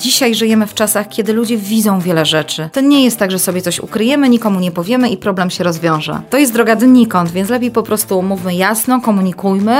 Dzisiaj 0.00 0.34
żyjemy 0.34 0.66
w 0.66 0.74
czasach, 0.74 1.08
kiedy 1.08 1.32
ludzie 1.32 1.56
widzą 1.56 2.00
wiele 2.00 2.26
rzeczy. 2.26 2.68
To 2.72 2.80
nie 2.80 3.04
jest 3.04 3.18
tak, 3.18 3.30
że 3.30 3.38
sobie 3.38 3.62
coś 3.62 3.80
ukryjemy, 3.80 4.28
nikomu 4.28 4.60
nie 4.60 4.70
powiemy 4.70 5.08
i 5.08 5.16
problem 5.16 5.50
się 5.50 5.64
rozwiąże. 5.64 6.20
To 6.30 6.38
jest 6.38 6.52
droga 6.52 6.76
donikąd, 6.76 7.30
więc 7.30 7.50
lepiej 7.50 7.70
po 7.70 7.82
prostu 7.82 8.22
mówmy 8.22 8.54
jasno, 8.54 9.00
komunikujmy 9.00 9.76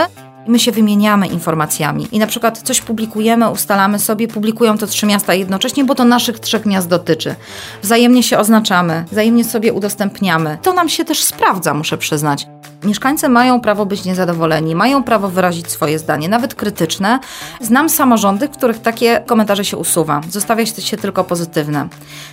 my 0.48 0.58
się 0.58 0.72
wymieniamy 0.72 1.26
informacjami 1.26 2.08
i 2.12 2.18
na 2.18 2.26
przykład 2.26 2.58
coś 2.58 2.80
publikujemy, 2.80 3.50
ustalamy 3.50 3.98
sobie, 3.98 4.28
publikują 4.28 4.78
to 4.78 4.86
trzy 4.86 5.06
miasta 5.06 5.34
jednocześnie, 5.34 5.84
bo 5.84 5.94
to 5.94 6.04
naszych 6.04 6.38
trzech 6.38 6.66
miast 6.66 6.88
dotyczy. 6.88 7.34
Wzajemnie 7.82 8.22
się 8.22 8.38
oznaczamy, 8.38 9.04
wzajemnie 9.12 9.44
sobie 9.44 9.72
udostępniamy. 9.72 10.58
To 10.62 10.72
nam 10.72 10.88
się 10.88 11.04
też 11.04 11.24
sprawdza, 11.24 11.74
muszę 11.74 11.98
przyznać. 11.98 12.46
Mieszkańcy 12.84 13.28
mają 13.28 13.60
prawo 13.60 13.86
być 13.86 14.04
niezadowoleni, 14.04 14.74
mają 14.74 15.02
prawo 15.02 15.28
wyrazić 15.28 15.70
swoje 15.70 15.98
zdanie, 15.98 16.28
nawet 16.28 16.54
krytyczne. 16.54 17.18
Znam 17.60 17.88
samorządy, 17.88 18.48
w 18.48 18.50
których 18.50 18.78
takie 18.78 19.22
komentarze 19.26 19.64
się 19.64 19.76
usuwa. 19.76 20.20
Zostawia 20.30 20.66
się 20.66 20.96
tylko 20.96 21.24
pozytywne. 21.24 21.88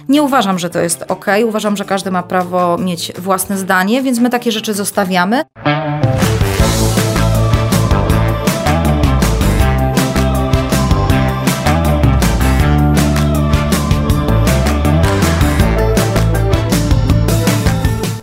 Nie 0.10 0.24
uważam, 0.24 0.60
że 0.60 0.70
to 0.70 0.80
jest 0.80 1.06
ok. 1.08 1.26
Uważam, 1.46 1.78
że 1.78 1.86
każdy 1.86 2.12
ma 2.12 2.24
prawo 2.24 2.78
mieć 2.78 3.12
własne 3.18 3.58
zdanie, 3.58 4.02
więc 4.02 4.20
my 4.20 4.30
takie 4.30 4.52
rzeczy 4.52 4.74
zostawiamy. 4.74 5.44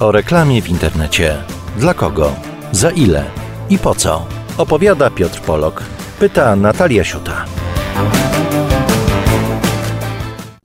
O 0.02 0.12
reklamie 0.12 0.62
w 0.62 0.69
internecie. 0.69 1.37
Dla 1.77 1.95
kogo? 1.95 2.33
Za 2.73 2.91
ile? 2.91 3.24
I 3.70 3.79
po 3.79 3.95
co? 3.95 4.27
Opowiada 4.59 5.11
Piotr 5.11 5.41
Polok. 5.41 5.83
Pyta 6.19 6.56
Natalia 6.56 7.05
Siuta. 7.05 7.45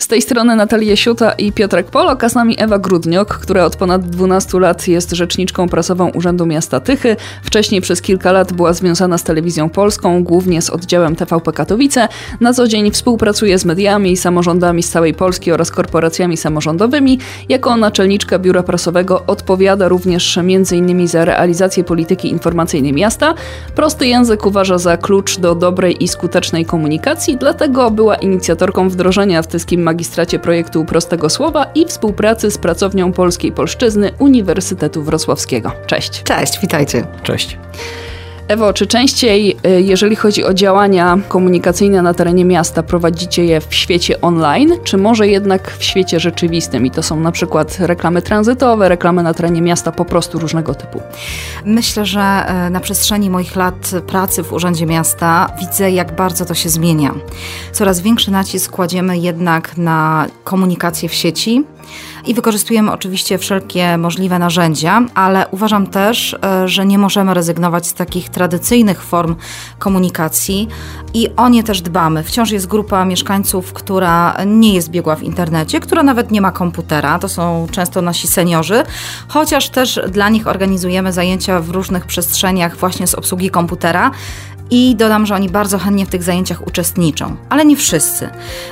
Z 0.07 0.09
tej 0.09 0.21
strony 0.21 0.55
Natalia 0.55 0.95
Siuta 0.95 1.31
i 1.31 1.51
Piotrek 1.51 1.87
Polok, 1.87 2.23
a 2.23 2.29
z 2.29 2.35
nami 2.35 2.55
Ewa 2.57 2.79
Grudniok, 2.79 3.37
która 3.37 3.65
od 3.65 3.75
ponad 3.75 4.09
12 4.09 4.59
lat 4.59 4.87
jest 4.87 5.11
rzeczniczką 5.11 5.69
prasową 5.69 6.09
Urzędu 6.09 6.45
Miasta 6.45 6.79
Tychy. 6.79 7.15
Wcześniej 7.43 7.81
przez 7.81 8.01
kilka 8.01 8.31
lat 8.31 8.53
była 8.53 8.73
związana 8.73 9.17
z 9.17 9.23
telewizją 9.23 9.69
polską, 9.69 10.23
głównie 10.23 10.61
z 10.61 10.69
oddziałem 10.69 11.15
TVP 11.15 11.51
Katowice. 11.51 12.07
Na 12.39 12.53
co 12.53 12.67
dzień 12.67 12.91
współpracuje 12.91 13.59
z 13.59 13.65
mediami 13.65 14.11
i 14.11 14.17
samorządami 14.17 14.83
z 14.83 14.89
całej 14.89 15.13
Polski 15.13 15.51
oraz 15.51 15.71
korporacjami 15.71 16.37
samorządowymi. 16.37 17.19
Jako 17.49 17.77
naczelniczka 17.77 18.39
biura 18.39 18.63
prasowego 18.63 19.23
odpowiada 19.27 19.87
również 19.87 20.37
m.in. 20.37 21.07
za 21.07 21.25
realizację 21.25 21.83
polityki 21.83 22.29
informacyjnej 22.29 22.93
miasta. 22.93 23.33
Prosty 23.75 24.07
język 24.07 24.45
uważa 24.45 24.77
za 24.77 24.97
klucz 24.97 25.39
do 25.39 25.55
dobrej 25.55 26.03
i 26.03 26.07
skutecznej 26.07 26.65
komunikacji, 26.65 27.37
dlatego 27.37 27.91
była 27.91 28.15
inicjatorką 28.15 28.89
wdrożenia 28.89 29.41
w 29.41 29.47
tyskim 29.47 29.96
magistracie 29.97 30.39
projektu 30.39 30.85
Prostego 30.85 31.29
Słowa 31.29 31.65
i 31.75 31.85
współpracy 31.85 32.51
z 32.51 32.57
pracownią 32.57 33.13
Polskiej 33.13 33.51
Polszczyzny 33.51 34.11
Uniwersytetu 34.19 35.03
Wrocławskiego. 35.03 35.71
Cześć. 35.87 36.23
Cześć, 36.23 36.59
witajcie. 36.59 37.07
Cześć. 37.23 37.57
Ewo, 38.47 38.73
czy 38.73 38.87
częściej, 38.87 39.57
y, 39.65 39.81
jeżeli 39.81 40.15
chodzi 40.15 40.43
o 40.43 40.53
działania 40.53 41.17
komunikacyjne 41.27 42.01
na 42.01 42.13
terenie 42.13 42.45
miasta, 42.45 42.83
prowadzicie 42.83 43.45
je 43.45 43.61
w 43.61 43.75
świecie 43.75 44.21
online, 44.21 44.73
czy 44.83 44.97
może 44.97 45.27
jednak 45.27 45.71
w 45.71 45.83
świecie 45.83 46.19
rzeczywistym? 46.19 46.85
I 46.85 46.91
to 46.91 47.03
są 47.03 47.19
na 47.19 47.31
przykład 47.31 47.77
reklamy 47.79 48.21
tranzytowe, 48.21 48.89
reklamy 48.89 49.23
na 49.23 49.33
terenie 49.33 49.61
miasta, 49.61 49.91
po 49.91 50.05
prostu 50.05 50.39
różnego 50.39 50.75
typu. 50.75 51.01
Myślę, 51.65 52.05
że 52.05 52.21
e, 52.21 52.69
na 52.69 52.79
przestrzeni 52.79 53.29
moich 53.29 53.55
lat 53.55 53.91
pracy 54.07 54.43
w 54.43 54.53
Urzędzie 54.53 54.85
Miasta 54.85 55.49
widzę, 55.59 55.91
jak 55.91 56.15
bardzo 56.15 56.45
to 56.45 56.53
się 56.53 56.69
zmienia. 56.69 57.13
Coraz 57.71 57.99
większy 58.01 58.31
nacisk 58.31 58.71
kładziemy 58.71 59.17
jednak 59.17 59.77
na 59.77 60.25
komunikację 60.43 61.09
w 61.09 61.13
sieci 61.13 61.63
i 62.25 62.33
wykorzystujemy 62.33 62.91
oczywiście 62.91 63.37
wszelkie 63.37 63.97
możliwe 63.97 64.39
narzędzia, 64.39 65.01
ale 65.15 65.47
uważam 65.51 65.87
też, 65.87 66.35
e, 66.43 66.67
że 66.67 66.85
nie 66.85 66.97
możemy 66.97 67.33
rezygnować 67.33 67.87
z 67.87 67.93
takich 67.93 68.29
tradycyjnych 68.29 69.03
form 69.03 69.35
komunikacji 69.79 70.67
i 71.13 71.29
o 71.35 71.49
nie 71.49 71.63
też 71.63 71.81
dbamy. 71.81 72.23
Wciąż 72.23 72.51
jest 72.51 72.67
grupa 72.67 73.05
mieszkańców, 73.05 73.73
która 73.73 74.37
nie 74.45 74.73
jest 74.73 74.89
biegła 74.89 75.15
w 75.15 75.23
internecie, 75.23 75.79
która 75.79 76.03
nawet 76.03 76.31
nie 76.31 76.41
ma 76.41 76.51
komputera. 76.51 77.19
To 77.19 77.29
są 77.29 77.67
często 77.71 78.01
nasi 78.01 78.27
seniorzy, 78.27 78.83
chociaż 79.27 79.69
też 79.69 79.99
dla 80.11 80.29
nich 80.29 80.47
organizujemy 80.47 81.13
zajęcia 81.13 81.59
w 81.59 81.69
różnych 81.69 82.05
przestrzeniach 82.05 82.77
właśnie 82.77 83.07
z 83.07 83.15
obsługi 83.15 83.49
komputera 83.49 84.11
i 84.71 84.95
dodam, 84.95 85.25
że 85.25 85.35
oni 85.35 85.49
bardzo 85.49 85.77
chętnie 85.77 86.05
w 86.05 86.09
tych 86.09 86.23
zajęciach 86.23 86.67
uczestniczą, 86.67 87.35
ale 87.49 87.65
nie 87.65 87.75
wszyscy. 87.75 88.29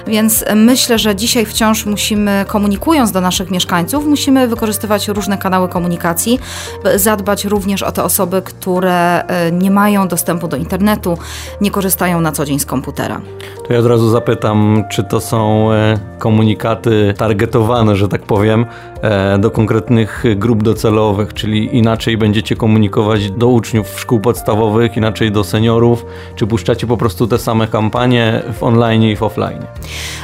Więc 0.07 0.45
myślę, 0.55 0.99
że 0.99 1.15
dzisiaj 1.15 1.45
wciąż 1.45 1.85
musimy, 1.85 2.45
komunikując 2.47 3.11
do 3.11 3.21
naszych 3.21 3.51
mieszkańców, 3.51 4.05
musimy 4.05 4.47
wykorzystywać 4.47 5.07
różne 5.07 5.37
kanały 5.37 5.69
komunikacji, 5.69 6.39
zadbać 6.95 7.45
również 7.45 7.83
o 7.83 7.91
te 7.91 8.03
osoby, 8.03 8.41
które 8.41 9.27
e, 9.27 9.51
nie 9.51 9.71
mają 9.71 10.07
dostępu 10.07 10.47
do 10.47 10.57
internetu, 10.57 11.17
nie 11.61 11.71
korzystają 11.71 12.21
na 12.21 12.31
co 12.31 12.45
dzień 12.45 12.59
z 12.59 12.65
komputera. 12.65 13.21
To 13.67 13.73
ja 13.73 13.79
od 13.79 13.85
razu 13.85 14.09
zapytam, 14.09 14.83
czy 14.91 15.03
to 15.03 15.21
są 15.21 15.71
e, 15.71 15.99
komunikaty 16.19 17.13
targetowane, 17.17 17.95
że 17.95 18.07
tak 18.07 18.21
powiem, 18.21 18.65
do 19.39 19.51
konkretnych 19.51 20.23
grup 20.35 20.63
docelowych, 20.63 21.33
czyli 21.33 21.77
inaczej 21.77 22.17
będziecie 22.17 22.55
komunikować 22.55 23.31
do 23.31 23.47
uczniów 23.47 23.99
szkół 23.99 24.19
podstawowych, 24.19 24.97
inaczej 24.97 25.31
do 25.31 25.43
seniorów, 25.43 26.05
czy 26.35 26.47
puszczacie 26.47 26.87
po 26.87 26.97
prostu 26.97 27.27
te 27.27 27.37
same 27.37 27.67
kampanie 27.67 28.41
w 28.59 28.63
online 28.63 29.03
i 29.03 29.15
w 29.15 29.23
offline? 29.23 29.65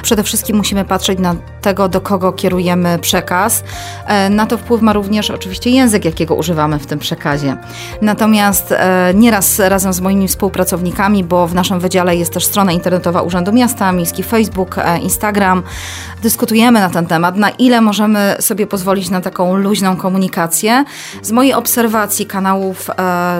Przede 0.01 0.23
wszystkim 0.23 0.57
musimy 0.57 0.85
patrzeć 0.85 1.19
na 1.19 1.35
tego, 1.61 1.89
do 1.89 2.01
kogo 2.01 2.31
kierujemy 2.31 2.99
przekaz. 2.99 3.63
E, 4.05 4.29
na 4.29 4.45
to 4.45 4.57
wpływ 4.57 4.81
ma 4.81 4.93
również 4.93 5.31
oczywiście 5.31 5.69
język, 5.69 6.05
jakiego 6.05 6.35
używamy 6.35 6.79
w 6.79 6.85
tym 6.85 6.99
przekazie. 6.99 7.57
Natomiast 8.01 8.71
e, 8.71 9.13
nieraz 9.15 9.59
razem 9.59 9.93
z 9.93 10.01
moimi 10.01 10.27
współpracownikami, 10.27 11.23
bo 11.23 11.47
w 11.47 11.53
naszym 11.53 11.79
wydziale 11.79 12.15
jest 12.15 12.33
też 12.33 12.45
strona 12.45 12.71
internetowa 12.71 13.21
Urzędu 13.21 13.51
Miasta, 13.51 13.91
miejski 13.91 14.23
Facebook, 14.23 14.77
e, 14.77 14.99
Instagram, 14.99 15.63
dyskutujemy 16.23 16.79
na 16.79 16.89
ten 16.89 17.05
temat, 17.05 17.37
na 17.37 17.49
ile 17.49 17.81
możemy 17.81 18.35
sobie 18.39 18.67
pozwolić 18.71 19.09
na 19.09 19.21
taką 19.21 19.55
luźną 19.55 19.95
komunikację. 19.95 20.85
Z 21.21 21.31
mojej 21.31 21.53
obserwacji 21.53 22.25
kanałów 22.25 22.89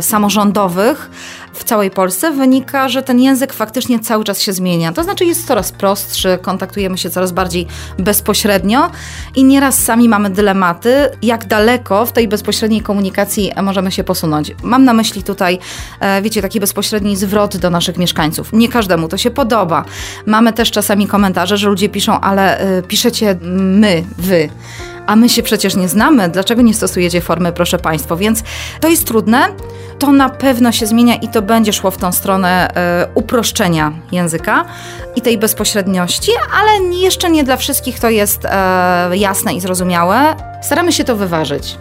samorządowych, 0.02 1.10
w 1.54 1.64
całej 1.64 1.92
Polsce 1.92 2.32
wynika, 2.32 2.90
że 2.90 3.04
ten 3.04 3.20
język 3.20 3.54
faktycznie 3.54 4.00
cały 4.00 4.24
czas 4.24 4.42
się 4.42 4.54
zmienia. 4.54 4.92
To 4.92 5.04
znaczy 5.04 5.26
jest 5.26 5.48
coraz 5.48 5.72
prostszy, 5.72 6.40
kontaktujemy 6.42 6.98
się 6.98 7.10
coraz 7.10 7.32
bardziej 7.32 7.68
bezpośrednio 8.00 8.92
i 9.36 9.44
nieraz 9.44 9.84
sami 9.84 10.10
mamy 10.10 10.30
dylematy, 10.30 11.10
jak 11.22 11.46
daleko 11.46 12.06
w 12.06 12.12
tej 12.12 12.28
bezpośredniej 12.28 12.82
komunikacji 12.82 13.52
możemy 13.64 13.92
się 13.92 14.04
posunąć. 14.04 14.52
Mam 14.64 14.84
na 14.84 14.94
myśli 14.94 15.24
tutaj, 15.24 15.60
e, 16.00 16.22
wiecie, 16.22 16.42
taki 16.42 16.60
bezpośredni 16.60 17.16
zwrot 17.16 17.58
do 17.58 17.70
naszych 17.70 17.98
mieszkańców. 17.98 18.54
Nie 18.54 18.70
każdemu 18.70 19.08
to 19.08 19.18
się 19.18 19.32
podoba. 19.32 19.86
Mamy 20.26 20.54
też 20.54 20.72
czasami 20.72 21.08
komentarze, 21.08 21.58
że 21.58 21.68
ludzie 21.68 21.90
piszą, 21.90 22.20
ale 22.20 22.60
e, 22.60 22.82
piszecie 22.82 23.36
my, 23.42 24.04
wy 24.18 24.50
a 25.08 25.16
my 25.16 25.30
się 25.30 25.44
przecież 25.44 25.76
nie 25.76 25.90
znamy, 25.90 26.30
dlaczego 26.30 26.62
nie 26.62 26.74
stosujecie 26.74 27.22
formy, 27.22 27.52
proszę 27.52 27.78
Państwa? 27.78 28.16
Więc 28.16 28.44
to 28.80 28.88
jest 28.88 29.08
trudne, 29.08 29.48
to 30.00 30.12
na 30.12 30.30
pewno 30.30 30.72
się 30.72 30.86
zmienia 30.86 31.16
i 31.16 31.28
to 31.28 31.42
będzie 31.42 31.74
szło 31.74 31.92
w 31.92 31.98
tą 31.98 32.12
stronę 32.12 32.76
e, 32.76 33.08
uproszczenia 33.14 33.94
języka 34.12 34.66
i 35.16 35.22
tej 35.22 35.38
bezpośredniości, 35.38 36.32
ale 36.62 36.96
jeszcze 36.96 37.30
nie 37.30 37.44
dla 37.44 37.58
wszystkich 37.58 38.00
to 38.00 38.10
jest 38.10 38.46
e, 38.46 39.18
jasne 39.18 39.54
i 39.54 39.62
zrozumiałe. 39.62 40.36
Staramy 40.62 40.92
się 40.92 41.04
to 41.04 41.16
wyważyć. 41.16 41.78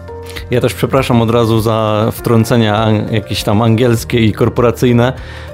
Ja 0.50 0.60
też 0.60 0.74
przepraszam 0.74 1.22
od 1.22 1.30
razu 1.30 1.60
za 1.60 2.08
wtrącenia 2.12 2.90
jakieś 3.10 3.42
tam 3.42 3.62
angielskie 3.62 4.20
i 4.20 4.32
korporacyjne, 4.32 5.12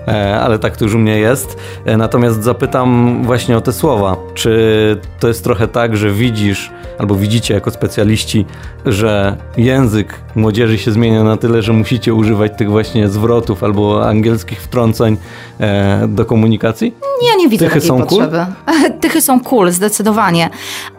e, 0.08 0.40
ale 0.40 0.58
tak 0.58 0.76
to 0.76 0.84
już 0.84 0.94
u 0.94 0.98
mnie 0.98 1.18
jest. 1.18 1.56
E, 1.84 1.96
natomiast 1.96 2.42
zapytam 2.42 3.20
właśnie 3.24 3.56
o 3.56 3.60
te 3.60 3.72
słowa. 3.72 4.16
Czy 4.34 5.00
to 5.20 5.28
jest 5.28 5.44
trochę 5.44 5.68
tak, 5.68 5.96
że 5.96 6.10
widzisz 6.10 6.70
albo 6.98 7.14
widzicie 7.14 7.54
jako 7.54 7.70
specjaliści, 7.70 8.46
że 8.86 9.36
język 9.56 10.14
młodzieży 10.34 10.78
się 10.78 10.92
zmienia 10.92 11.24
na 11.24 11.36
tyle, 11.36 11.62
że 11.62 11.72
musicie 11.72 12.14
używać 12.14 12.52
tych 12.58 12.70
właśnie 12.70 13.08
zwrotów 13.08 13.64
albo 13.64 14.08
angielskich 14.08 14.62
wtrąceń 14.62 15.16
e, 15.60 16.08
do 16.08 16.24
komunikacji? 16.24 16.94
Ja 17.28 17.36
nie 17.38 17.48
widzę 17.48 17.64
Tychy 17.64 17.74
takiej 17.74 17.88
są 17.88 17.98
potrzeby. 17.98 18.46
Cool? 18.66 18.92
Tychy 19.00 19.20
są 19.20 19.40
cool, 19.40 19.70
zdecydowanie 19.70 20.50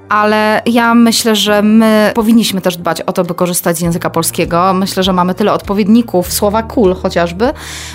ale 0.09 0.62
ja 0.65 0.95
myślę, 0.95 1.36
że 1.36 1.62
my 1.62 2.12
powinniśmy 2.15 2.62
też 2.62 2.77
dbać 2.77 3.01
o 3.01 3.13
to, 3.13 3.24
by 3.24 3.33
korzystać 3.33 3.77
z 3.77 3.81
języka 3.81 4.09
polskiego. 4.09 4.74
Myślę, 4.74 5.04
że 5.04 5.13
mamy 5.13 5.33
tyle 5.33 5.54
odpowiedników, 5.54 6.33
słowa 6.33 6.63
cool 6.63 6.95
chociażby, 6.95 7.54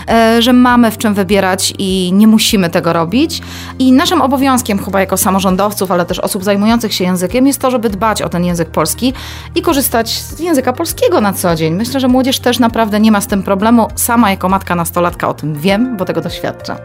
e, 0.09 0.43
że 0.43 0.53
mamy 0.53 0.91
w 0.91 0.99
czym 0.99 1.15
wybierać 1.15 1.75
i 1.79 2.11
nie 2.13 2.27
musimy 2.27 2.71
tego 2.71 2.93
robić. 2.93 3.43
I 3.79 3.93
naszym 3.93 4.23
obowiązkiem 4.23 4.85
chyba 4.85 5.01
jako 5.01 5.17
samorządowców, 5.17 5.91
ale 5.91 6.05
też 6.05 6.19
osób 6.19 6.45
zajmujących 6.45 6.95
się 6.95 7.05
językiem 7.05 7.47
jest 7.47 7.61
to, 7.61 7.71
żeby 7.71 7.91
dbać 7.91 8.23
o 8.23 8.29
ten 8.29 8.45
język 8.45 8.71
polski 8.71 9.13
i 9.55 9.63
korzystać 9.63 10.11
z 10.11 10.41
języka 10.41 10.73
polskiego 10.73 11.21
na 11.21 11.33
co 11.33 11.55
dzień. 11.55 11.75
Myślę, 11.75 12.01
że 12.01 12.09
młodzież 12.09 12.41
też 12.41 12.59
naprawdę 12.59 13.01
nie 13.01 13.13
ma 13.13 13.21
z 13.21 13.27
tym 13.27 13.43
problemu. 13.43 13.89
Sama 13.95 14.31
jako 14.31 14.49
matka 14.49 14.75
nastolatka 14.75 15.29
o 15.29 15.35
tym 15.35 15.55
wiem, 15.55 15.97
bo 15.97 16.05
tego 16.05 16.21
doświadczam. 16.21 16.77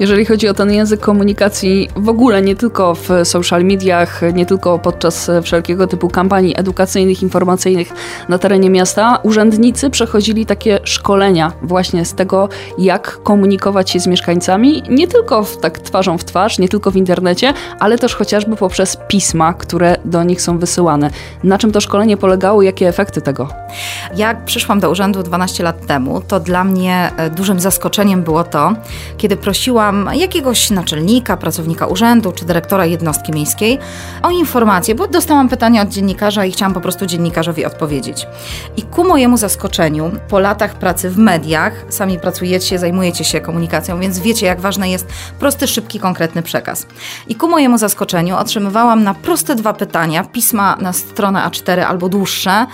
Jeżeli 0.00 0.24
chodzi 0.24 0.48
o 0.48 0.54
ten 0.54 0.72
język 0.72 1.00
komunikacji 1.00 1.88
w 1.96 2.08
ogóle, 2.08 2.42
nie 2.42 2.56
tylko 2.56 2.94
w 2.94 3.08
social 3.24 3.64
mediach, 3.64 4.20
nie 4.34 4.46
tylko 4.46 4.61
podczas 4.82 5.30
wszelkiego 5.42 5.86
typu 5.86 6.08
kampanii 6.08 6.54
edukacyjnych, 6.58 7.22
informacyjnych 7.22 7.92
na 8.28 8.38
terenie 8.38 8.70
miasta, 8.70 9.18
urzędnicy 9.22 9.90
przechodzili 9.90 10.46
takie 10.46 10.80
szkolenia 10.84 11.52
właśnie 11.62 12.04
z 12.04 12.14
tego, 12.14 12.48
jak 12.78 13.22
komunikować 13.22 13.90
się 13.90 14.00
z 14.00 14.06
mieszkańcami, 14.06 14.82
nie 14.88 15.08
tylko 15.08 15.44
w, 15.44 15.56
tak 15.56 15.78
twarzą 15.78 16.18
w 16.18 16.24
twarz, 16.24 16.58
nie 16.58 16.68
tylko 16.68 16.90
w 16.90 16.96
internecie, 16.96 17.54
ale 17.78 17.98
też 17.98 18.14
chociażby 18.14 18.56
poprzez 18.56 18.96
pisma, 19.08 19.54
które 19.54 19.96
do 20.04 20.22
nich 20.22 20.42
są 20.42 20.58
wysyłane. 20.58 21.10
Na 21.44 21.58
czym 21.58 21.72
to 21.72 21.80
szkolenie 21.80 22.16
polegało, 22.16 22.62
jakie 22.62 22.88
efekty 22.88 23.22
tego? 23.22 23.48
Jak 24.16 24.44
przyszłam 24.44 24.80
do 24.80 24.90
urzędu 24.90 25.22
12 25.22 25.64
lat 25.64 25.86
temu, 25.86 26.20
to 26.20 26.40
dla 26.40 26.64
mnie 26.64 27.10
e, 27.16 27.30
dużym 27.30 27.60
zaskoczeniem 27.60 28.22
było 28.22 28.44
to, 28.44 28.72
kiedy 29.16 29.36
prosiłam 29.36 30.10
jakiegoś 30.14 30.70
naczelnika, 30.70 31.36
pracownika 31.36 31.86
urzędu 31.86 32.32
czy 32.32 32.44
dyrektora 32.44 32.86
jednostki 32.86 33.32
miejskiej 33.32 33.78
o 34.22 34.30
informację, 34.30 34.51
bo 34.96 35.06
dostałam 35.06 35.48
pytanie 35.48 35.82
od 35.82 35.88
dziennikarza 35.88 36.44
i 36.44 36.52
chciałam 36.52 36.74
po 36.74 36.80
prostu 36.80 37.06
dziennikarzowi 37.06 37.64
odpowiedzieć. 37.64 38.26
I 38.76 38.82
ku 38.82 39.04
mojemu 39.04 39.36
zaskoczeniu, 39.36 40.10
po 40.28 40.38
latach 40.38 40.74
pracy 40.74 41.10
w 41.10 41.18
mediach, 41.18 41.72
sami 41.88 42.18
pracujecie, 42.18 42.78
zajmujecie 42.78 43.24
się 43.24 43.40
komunikacją, 43.40 44.00
więc 44.00 44.18
wiecie, 44.18 44.46
jak 44.46 44.60
ważny 44.60 44.88
jest 44.88 45.06
prosty, 45.38 45.66
szybki, 45.66 46.00
konkretny 46.00 46.42
przekaz. 46.42 46.86
I 47.28 47.34
ku 47.34 47.48
mojemu 47.48 47.78
zaskoczeniu 47.78 48.36
otrzymywałam 48.36 49.04
na 49.04 49.14
proste 49.14 49.54
dwa 49.54 49.72
pytania, 49.72 50.24
pisma 50.24 50.76
na 50.80 50.92
stronę 50.92 51.40
A4 51.40 51.80
albo 51.80 52.08
dłuższe. 52.08 52.66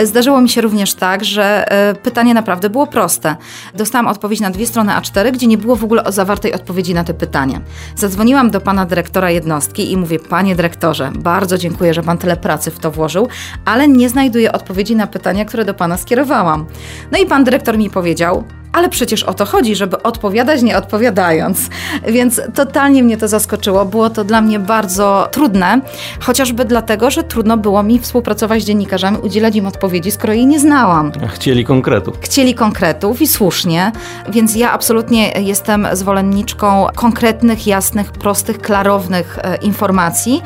Zdarzyło 0.00 0.40
mi 0.40 0.48
się 0.48 0.60
również 0.60 0.94
tak, 0.94 1.24
że 1.24 1.72
e, 1.72 1.94
pytanie 1.94 2.34
naprawdę 2.34 2.70
było 2.70 2.86
proste. 2.86 3.36
Dostałam 3.74 4.06
odpowiedź 4.06 4.40
na 4.40 4.50
dwie 4.50 4.66
strony 4.66 4.92
A4, 4.92 5.32
gdzie 5.32 5.46
nie 5.46 5.58
było 5.58 5.76
w 5.76 5.84
ogóle 5.84 6.02
zawartej 6.08 6.54
odpowiedzi 6.54 6.94
na 6.94 7.04
te 7.04 7.14
pytania. 7.14 7.60
Zadzwoniłam 7.96 8.50
do 8.50 8.60
pana 8.60 8.86
dyrektora 8.86 9.30
jednostki 9.30 9.92
i 9.92 9.96
mówię: 9.96 10.18
Panie 10.18 10.56
dyrektorze, 10.56 11.12
bardzo 11.22 11.58
dziękuję, 11.58 11.94
że 11.94 12.02
pan 12.02 12.18
tyle 12.18 12.36
pracy 12.36 12.70
w 12.70 12.78
to 12.78 12.90
włożył, 12.90 13.28
ale 13.64 13.88
nie 13.88 14.08
znajduję 14.08 14.52
odpowiedzi 14.52 14.96
na 14.96 15.06
pytania, 15.06 15.44
które 15.44 15.64
do 15.64 15.74
pana 15.74 15.96
skierowałam. 15.96 16.66
No 17.12 17.18
i 17.18 17.26
pan 17.26 17.44
dyrektor 17.44 17.78
mi 17.78 17.90
powiedział: 17.90 18.44
ale 18.72 18.88
przecież 18.88 19.22
o 19.22 19.34
to 19.34 19.44
chodzi, 19.44 19.76
żeby 19.76 20.02
odpowiadać 20.02 20.62
nie 20.62 20.78
odpowiadając. 20.78 21.68
Więc 22.08 22.40
totalnie 22.54 23.02
mnie 23.02 23.16
to 23.16 23.28
zaskoczyło. 23.28 23.84
Było 23.84 24.10
to 24.10 24.24
dla 24.24 24.40
mnie 24.40 24.58
bardzo 24.58 25.28
trudne, 25.30 25.80
chociażby 26.20 26.64
dlatego, 26.64 27.10
że 27.10 27.22
trudno 27.22 27.56
było 27.56 27.82
mi 27.82 27.98
współpracować 27.98 28.62
z 28.62 28.66
dziennikarzami, 28.66 29.18
udzielać 29.18 29.56
im 29.56 29.66
odpowiedzi, 29.66 30.10
skoro 30.10 30.32
jej 30.32 30.46
nie 30.46 30.60
znałam. 30.60 31.12
Chcieli 31.34 31.64
konkretów. 31.64 32.16
Chcieli 32.20 32.54
konkretów 32.54 33.22
i 33.22 33.26
słusznie, 33.26 33.92
więc 34.28 34.56
ja 34.56 34.72
absolutnie 34.72 35.32
jestem 35.32 35.86
zwolenniczką 35.92 36.86
konkretnych, 36.94 37.66
jasnych, 37.66 38.12
prostych, 38.12 38.58
klarownych 38.58 39.38
e, 39.42 39.56
informacji. 39.56 40.42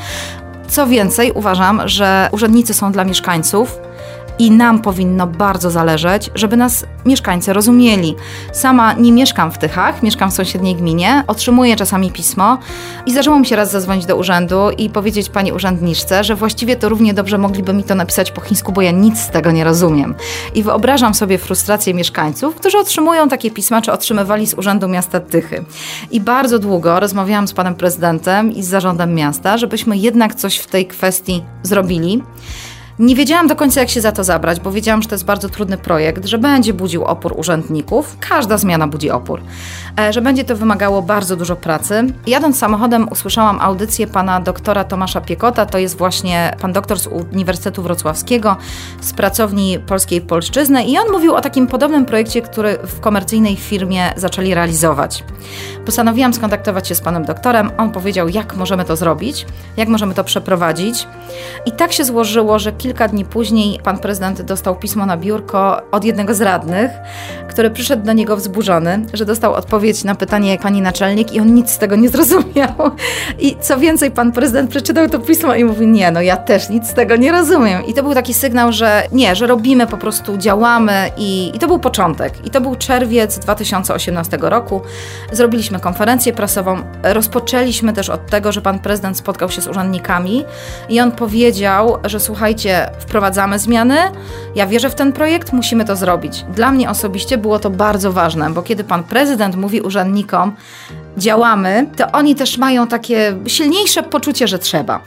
Co 0.68 0.86
więcej, 0.86 1.32
uważam, 1.32 1.88
że 1.88 2.28
urzędnicy 2.32 2.74
są 2.74 2.92
dla 2.92 3.04
mieszkańców, 3.04 3.78
i 4.38 4.50
nam 4.50 4.82
powinno 4.82 5.26
bardzo 5.26 5.70
zależeć, 5.70 6.30
żeby 6.34 6.56
nas 6.56 6.86
mieszkańcy 7.06 7.52
rozumieli. 7.52 8.14
Sama 8.52 8.92
nie 8.92 9.12
mieszkam 9.12 9.52
w 9.52 9.58
Tychach, 9.58 10.02
mieszkam 10.02 10.30
w 10.30 10.34
sąsiedniej 10.34 10.74
gminie, 10.74 11.24
otrzymuję 11.26 11.76
czasami 11.76 12.10
pismo 12.10 12.58
i 13.06 13.12
zdarzyło 13.12 13.38
mi 13.38 13.46
się 13.46 13.56
raz 13.56 13.70
zadzwonić 13.70 14.06
do 14.06 14.16
urzędu 14.16 14.70
i 14.78 14.90
powiedzieć 14.90 15.28
pani 15.28 15.52
urzędniczce, 15.52 16.24
że 16.24 16.34
właściwie 16.34 16.76
to 16.76 16.88
równie 16.88 17.14
dobrze 17.14 17.38
mogliby 17.38 17.72
mi 17.72 17.84
to 17.84 17.94
napisać 17.94 18.30
po 18.30 18.40
chińsku, 18.40 18.72
bo 18.72 18.82
ja 18.82 18.90
nic 18.90 19.18
z 19.18 19.30
tego 19.30 19.50
nie 19.50 19.64
rozumiem. 19.64 20.14
I 20.54 20.62
wyobrażam 20.62 21.14
sobie 21.14 21.38
frustrację 21.38 21.94
mieszkańców, 21.94 22.54
którzy 22.54 22.78
otrzymują 22.78 23.28
takie 23.28 23.50
pisma, 23.50 23.82
czy 23.82 23.92
otrzymywali 23.92 24.46
z 24.46 24.54
Urzędu 24.54 24.88
Miasta 24.88 25.20
Tychy. 25.20 25.64
I 26.10 26.20
bardzo 26.20 26.58
długo 26.58 27.00
rozmawiałam 27.00 27.48
z 27.48 27.52
panem 27.52 27.74
prezydentem 27.74 28.52
i 28.52 28.62
z 28.62 28.68
zarządem 28.68 29.14
miasta, 29.14 29.58
żebyśmy 29.58 29.96
jednak 29.96 30.34
coś 30.34 30.56
w 30.58 30.66
tej 30.66 30.86
kwestii 30.86 31.42
zrobili. 31.62 32.22
Nie 32.98 33.16
wiedziałam 33.16 33.46
do 33.46 33.56
końca, 33.56 33.80
jak 33.80 33.90
się 33.90 34.00
za 34.00 34.12
to 34.12 34.24
zabrać, 34.24 34.60
bo 34.60 34.72
wiedziałam, 34.72 35.02
że 35.02 35.08
to 35.08 35.14
jest 35.14 35.24
bardzo 35.24 35.48
trudny 35.48 35.78
projekt, 35.78 36.26
że 36.26 36.38
będzie 36.38 36.74
budził 36.74 37.04
opór 37.04 37.34
urzędników. 37.36 38.16
Każda 38.20 38.58
zmiana 38.58 38.88
budzi 38.88 39.10
opór. 39.10 39.40
E, 40.00 40.12
że 40.12 40.20
będzie 40.20 40.44
to 40.44 40.56
wymagało 40.56 41.02
bardzo 41.02 41.36
dużo 41.36 41.56
pracy. 41.56 42.06
Jadąc 42.26 42.58
samochodem 42.58 43.08
usłyszałam 43.08 43.60
audycję 43.60 44.06
pana 44.06 44.40
doktora 44.40 44.84
Tomasza 44.84 45.20
Piekota, 45.20 45.66
to 45.66 45.78
jest 45.78 45.98
właśnie 45.98 46.56
pan 46.60 46.72
doktor 46.72 46.98
z 46.98 47.06
Uniwersytetu 47.06 47.82
Wrocławskiego, 47.82 48.56
z 49.00 49.12
pracowni 49.12 49.78
Polskiej 49.78 50.20
Polszczyzny 50.20 50.84
i 50.84 50.98
on 50.98 51.12
mówił 51.12 51.34
o 51.34 51.40
takim 51.40 51.66
podobnym 51.66 52.04
projekcie, 52.04 52.42
który 52.42 52.78
w 52.86 53.00
komercyjnej 53.00 53.56
firmie 53.56 54.12
zaczęli 54.16 54.54
realizować. 54.54 55.24
Postanowiłam 55.84 56.34
skontaktować 56.34 56.88
się 56.88 56.94
z 56.94 57.00
panem 57.00 57.24
doktorem, 57.24 57.70
on 57.78 57.90
powiedział, 57.90 58.28
jak 58.28 58.56
możemy 58.56 58.84
to 58.84 58.96
zrobić, 58.96 59.46
jak 59.76 59.88
możemy 59.88 60.14
to 60.14 60.24
przeprowadzić. 60.24 61.06
I 61.66 61.72
tak 61.72 61.92
się 61.92 62.04
złożyło, 62.04 62.58
że 62.58 62.72
kilka 62.86 63.08
dni 63.08 63.24
później 63.24 63.80
pan 63.84 63.98
prezydent 63.98 64.42
dostał 64.42 64.76
pismo 64.76 65.06
na 65.06 65.16
biurko 65.16 65.82
od 65.90 66.04
jednego 66.04 66.34
z 66.34 66.40
radnych, 66.40 66.90
który 67.48 67.70
przyszedł 67.70 68.04
do 68.04 68.12
niego 68.12 68.36
wzburzony, 68.36 69.06
że 69.12 69.24
dostał 69.24 69.54
odpowiedź 69.54 70.04
na 70.04 70.14
pytanie 70.14 70.58
pani 70.62 70.82
naczelnik 70.82 71.32
i 71.32 71.40
on 71.40 71.54
nic 71.54 71.70
z 71.70 71.78
tego 71.78 71.96
nie 71.96 72.08
zrozumiał. 72.14 72.74
I 73.38 73.56
co 73.60 73.78
więcej, 73.78 74.10
pan 74.10 74.32
prezydent 74.32 74.70
przeczytał 74.70 75.08
to 75.08 75.18
pismo 75.18 75.54
i 75.54 75.64
mówi: 75.64 75.86
Nie, 75.86 76.10
no 76.10 76.20
ja 76.20 76.36
też 76.36 76.68
nic 76.68 76.86
z 76.86 76.94
tego 76.94 77.16
nie 77.16 77.32
rozumiem. 77.32 77.86
I 77.86 77.94
to 77.94 78.02
był 78.02 78.14
taki 78.14 78.34
sygnał, 78.34 78.72
że 78.72 79.02
nie, 79.12 79.36
że 79.36 79.46
robimy, 79.46 79.86
po 79.86 79.96
prostu 79.96 80.36
działamy 80.36 81.10
i, 81.16 81.52
i 81.54 81.58
to 81.58 81.66
był 81.66 81.78
początek. 81.78 82.46
I 82.46 82.50
to 82.50 82.60
był 82.60 82.76
czerwiec 82.76 83.38
2018 83.38 84.38
roku. 84.40 84.80
Zrobiliśmy 85.32 85.80
konferencję 85.80 86.32
prasową. 86.32 86.82
Rozpoczęliśmy 87.02 87.92
też 87.92 88.10
od 88.10 88.26
tego, 88.26 88.52
że 88.52 88.62
pan 88.62 88.78
prezydent 88.78 89.16
spotkał 89.18 89.50
się 89.50 89.62
z 89.62 89.68
urzędnikami 89.68 90.44
i 90.88 91.00
on 91.00 91.12
powiedział, 91.12 91.98
że 92.04 92.20
słuchajcie, 92.20 92.75
wprowadzamy 92.98 93.58
zmiany. 93.58 93.96
Ja 94.54 94.66
wierzę 94.66 94.90
w 94.90 94.94
ten 94.94 95.12
projekt, 95.12 95.52
musimy 95.52 95.84
to 95.84 95.96
zrobić. 95.96 96.44
Dla 96.54 96.72
mnie 96.72 96.90
osobiście 96.90 97.38
było 97.38 97.58
to 97.58 97.70
bardzo 97.70 98.12
ważne, 98.12 98.50
bo 98.50 98.62
kiedy 98.62 98.84
pan 98.84 99.04
prezydent 99.04 99.56
mówi 99.56 99.80
urzędnikom, 99.80 100.52
działamy, 101.16 101.86
to 101.96 102.12
oni 102.12 102.34
też 102.34 102.58
mają 102.58 102.86
takie 102.86 103.36
silniejsze 103.46 104.02
poczucie, 104.02 104.48
że 104.48 104.58
trzeba. 104.58 105.00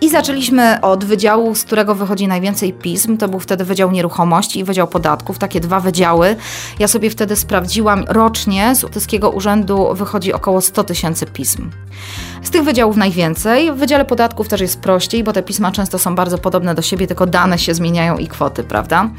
I 0.00 0.10
zaczęliśmy 0.10 0.80
od 0.80 1.04
wydziału, 1.04 1.54
z 1.54 1.64
którego 1.64 1.94
wychodzi 1.94 2.28
najwięcej 2.28 2.72
pism. 2.72 3.16
To 3.16 3.28
był 3.28 3.40
wtedy 3.40 3.64
Wydział 3.64 3.90
Nieruchomości 3.90 4.58
i 4.60 4.64
Wydział 4.64 4.88
Podatków, 4.88 5.38
takie 5.38 5.60
dwa 5.60 5.80
wydziały. 5.80 6.36
Ja 6.78 6.88
sobie 6.88 7.10
wtedy 7.10 7.36
sprawdziłam, 7.36 8.04
rocznie 8.08 8.74
z 8.74 8.84
Utyskiego 8.84 9.30
Urzędu 9.30 9.94
wychodzi 9.94 10.32
około 10.32 10.60
100 10.60 10.84
tysięcy 10.84 11.26
pism. 11.26 11.70
Z 12.42 12.50
tych 12.50 12.64
wydziałów 12.64 12.96
najwięcej. 12.96 13.72
W 13.72 13.74
Wydziale 13.74 14.04
Podatków 14.04 14.48
też 14.48 14.60
jest 14.60 14.80
prościej, 14.80 15.24
bo 15.24 15.32
te 15.32 15.42
pisma 15.42 15.72
często 15.72 15.98
są 15.98 16.14
bardzo 16.14 16.38
podobne 16.38 16.74
do 16.74 16.82
siebie, 16.82 17.06
tylko 17.06 17.26
dane 17.26 17.58
się 17.58 17.74
zmieniają 17.74 18.18
i 18.18 18.26
kwoty, 18.26 18.64
prawda? 18.64 19.10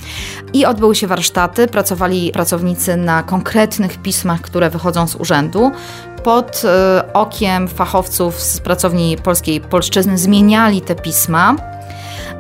I 0.53 0.65
odbyły 0.65 0.95
się 0.95 1.07
warsztaty, 1.07 1.67
pracowali 1.67 2.31
pracownicy 2.31 2.97
na 2.97 3.23
konkretnych 3.23 3.97
pismach, 3.97 4.41
które 4.41 4.69
wychodzą 4.69 5.07
z 5.07 5.15
urzędu 5.15 5.71
pod 6.23 6.61
e, 6.65 7.13
okiem 7.13 7.67
fachowców 7.67 8.41
z 8.41 8.59
pracowni 8.59 9.17
polskiej 9.17 9.61
polszczyzny 9.61 10.17
zmieniali 10.17 10.81
te 10.81 10.95
pisma. 10.95 11.55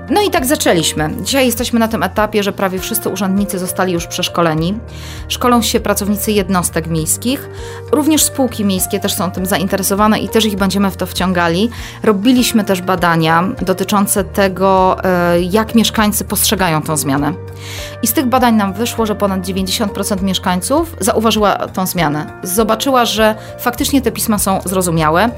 No 0.09 0.21
i 0.21 0.29
tak 0.29 0.45
zaczęliśmy. 0.45 1.09
Dzisiaj 1.21 1.45
jesteśmy 1.45 1.79
na 1.79 1.87
tym 1.87 2.03
etapie, 2.03 2.43
że 2.43 2.51
prawie 2.51 2.79
wszyscy 2.79 3.09
urzędnicy 3.09 3.59
zostali 3.59 3.93
już 3.93 4.07
przeszkoleni. 4.07 4.77
Szkolą 5.27 5.61
się 5.61 5.79
pracownicy 5.79 6.31
jednostek 6.31 6.87
miejskich. 6.87 7.49
Również 7.91 8.23
spółki 8.23 8.65
miejskie 8.65 8.99
też 8.99 9.13
są 9.13 9.31
tym 9.31 9.45
zainteresowane 9.45 10.19
i 10.19 10.29
też 10.29 10.45
ich 10.45 10.55
będziemy 10.55 10.91
w 10.91 10.97
to 10.97 11.05
wciągali. 11.05 11.69
Robiliśmy 12.03 12.63
też 12.63 12.81
badania 12.81 13.43
dotyczące 13.61 14.23
tego, 14.23 14.97
e, 15.03 15.41
jak 15.41 15.75
mieszkańcy 15.75 16.25
postrzegają 16.25 16.81
tą 16.81 16.97
zmianę. 16.97 17.33
I 18.03 18.07
z 18.07 18.13
tych 18.13 18.25
badań 18.25 18.55
nam 18.55 18.73
wyszło, 18.73 19.05
że 19.05 19.15
ponad 19.15 19.41
90% 19.41 20.21
mieszkańców 20.21 20.95
zauważyła 20.99 21.55
tą 21.55 21.85
zmianę. 21.85 22.25
Zobaczyła, 22.43 23.05
że 23.05 23.35
faktycznie 23.59 24.01
te 24.01 24.11
pisma 24.11 24.37
są 24.37 24.59
zrozumiałe. 24.65 25.29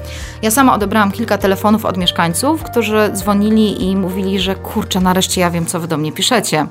Ja 0.42 0.50
sama 0.50 0.74
odebrałam 0.74 1.12
kilka 1.12 1.38
telefonów 1.38 1.84
od 1.84 1.96
mieszkańców, 1.96 2.62
którzy 2.62 3.10
dzwonili 3.12 3.90
i 3.90 3.96
mówili, 3.96 4.40
że 4.40 4.54
kurczę, 4.62 5.00
nareszcie 5.00 5.40
ja 5.40 5.50
wiem, 5.50 5.66
co 5.66 5.80
wy 5.80 5.88
do 5.88 5.96
mnie 5.96 6.12
piszecie. 6.12 6.66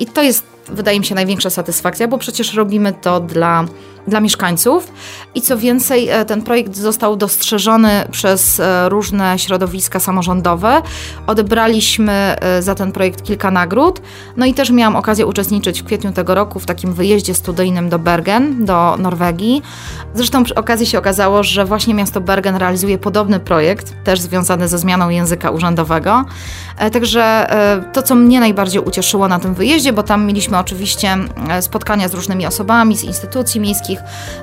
I 0.00 0.06
to 0.06 0.22
jest, 0.22 0.44
wydaje 0.68 0.98
mi 0.98 1.06
się, 1.06 1.14
największa 1.14 1.50
satysfakcja, 1.50 2.08
bo 2.08 2.18
przecież 2.18 2.54
robimy 2.54 2.92
to 2.92 3.20
dla 3.20 3.64
dla 4.08 4.20
mieszkańców. 4.20 4.92
I 5.34 5.42
co 5.42 5.58
więcej, 5.58 6.08
e, 6.08 6.24
ten 6.24 6.42
projekt 6.42 6.76
został 6.76 7.16
dostrzeżony 7.16 7.90
przez 8.10 8.60
e, 8.60 8.88
różne 8.88 9.38
środowiska 9.38 10.00
samorządowe. 10.00 10.82
Odebraliśmy 11.26 12.12
e, 12.12 12.62
za 12.62 12.74
ten 12.74 12.92
projekt 12.92 13.22
kilka 13.22 13.50
nagród. 13.50 14.00
No 14.36 14.46
i 14.46 14.54
też 14.54 14.70
miałam 14.70 14.96
okazję 14.96 15.26
uczestniczyć 15.26 15.82
w 15.82 15.84
kwietniu 15.84 16.12
tego 16.12 16.34
roku 16.34 16.60
w 16.60 16.66
takim 16.66 16.92
wyjeździe 16.92 17.34
studyjnym 17.34 17.88
do 17.88 17.98
Bergen, 17.98 18.64
do 18.64 18.96
Norwegii. 18.96 19.62
Zresztą 20.14 20.44
przy 20.44 20.54
okazji 20.54 20.86
się 20.86 20.98
okazało, 20.98 21.42
że 21.42 21.64
właśnie 21.64 21.94
miasto 21.94 22.20
Bergen 22.20 22.56
realizuje 22.56 22.98
podobny 22.98 23.40
projekt, 23.40 24.04
też 24.04 24.20
związany 24.20 24.68
ze 24.68 24.78
zmianą 24.78 25.08
języka 25.08 25.50
urzędowego. 25.50 26.24
Także 26.92 27.46
to, 27.92 28.02
co 28.02 28.14
mnie 28.14 28.40
najbardziej 28.40 28.82
ucieszyło 28.82 29.28
na 29.28 29.38
tym 29.38 29.54
wyjeździe, 29.54 29.92
bo 29.92 30.02
tam 30.02 30.26
mieliśmy 30.26 30.58
oczywiście 30.58 31.16
spotkania 31.60 32.08
z 32.08 32.14
różnymi 32.14 32.46
osobami, 32.46 32.96
z 32.96 33.04
instytucji 33.04 33.60
miejskich, 33.60 33.97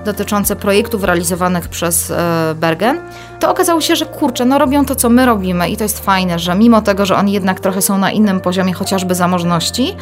dotyczące 0.06 0.56
projektów 0.56 1.04
realizowanych 1.04 1.68
przez 1.68 2.12
e, 2.12 2.56
Bergen, 2.56 3.00
to 3.40 3.52
okazało 3.52 3.82
się, 3.82 3.96
że 3.96 4.06
kurczę, 4.06 4.46
no 4.46 4.60
robią 4.60 4.86
to, 4.86 4.96
co 4.96 5.10
my 5.10 5.26
robimy 5.26 5.70
i 5.70 5.78
to 5.78 5.84
jest 5.84 6.06
fajne, 6.06 6.40
że 6.40 6.56
mimo 6.56 6.82
tego, 6.82 7.06
że 7.06 7.16
oni 7.16 7.32
jednak 7.32 7.60
trochę 7.60 7.82
są 7.82 7.98
na 7.98 8.12
innym 8.12 8.40
poziomie 8.40 8.74
chociażby 8.74 9.16
zamożności, 9.16 9.96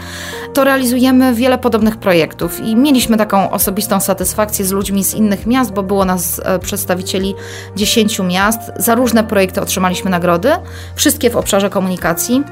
to 0.54 0.64
realizujemy 0.64 1.34
wiele 1.34 1.58
podobnych 1.58 1.98
projektów. 1.98 2.60
I 2.60 2.76
mieliśmy 2.76 3.18
taką 3.18 3.52
osobistą 3.52 4.00
satysfakcję 4.00 4.66
z 4.66 4.72
ludźmi 4.72 5.04
z 5.04 5.14
innych 5.14 5.46
miast, 5.46 5.74
bo 5.74 5.84
było 5.84 6.06
nas 6.06 6.42
e, 6.46 6.60
przedstawicieli 6.60 7.36
10 7.76 8.20
miast. 8.20 8.60
Za 8.78 8.96
różne 8.96 9.24
projekty 9.24 9.62
otrzymaliśmy 9.62 10.12
nagrody, 10.12 10.50
wszystkie 10.96 11.30
w 11.30 11.36
obszarze 11.36 11.70
komunikacji. 11.70 12.44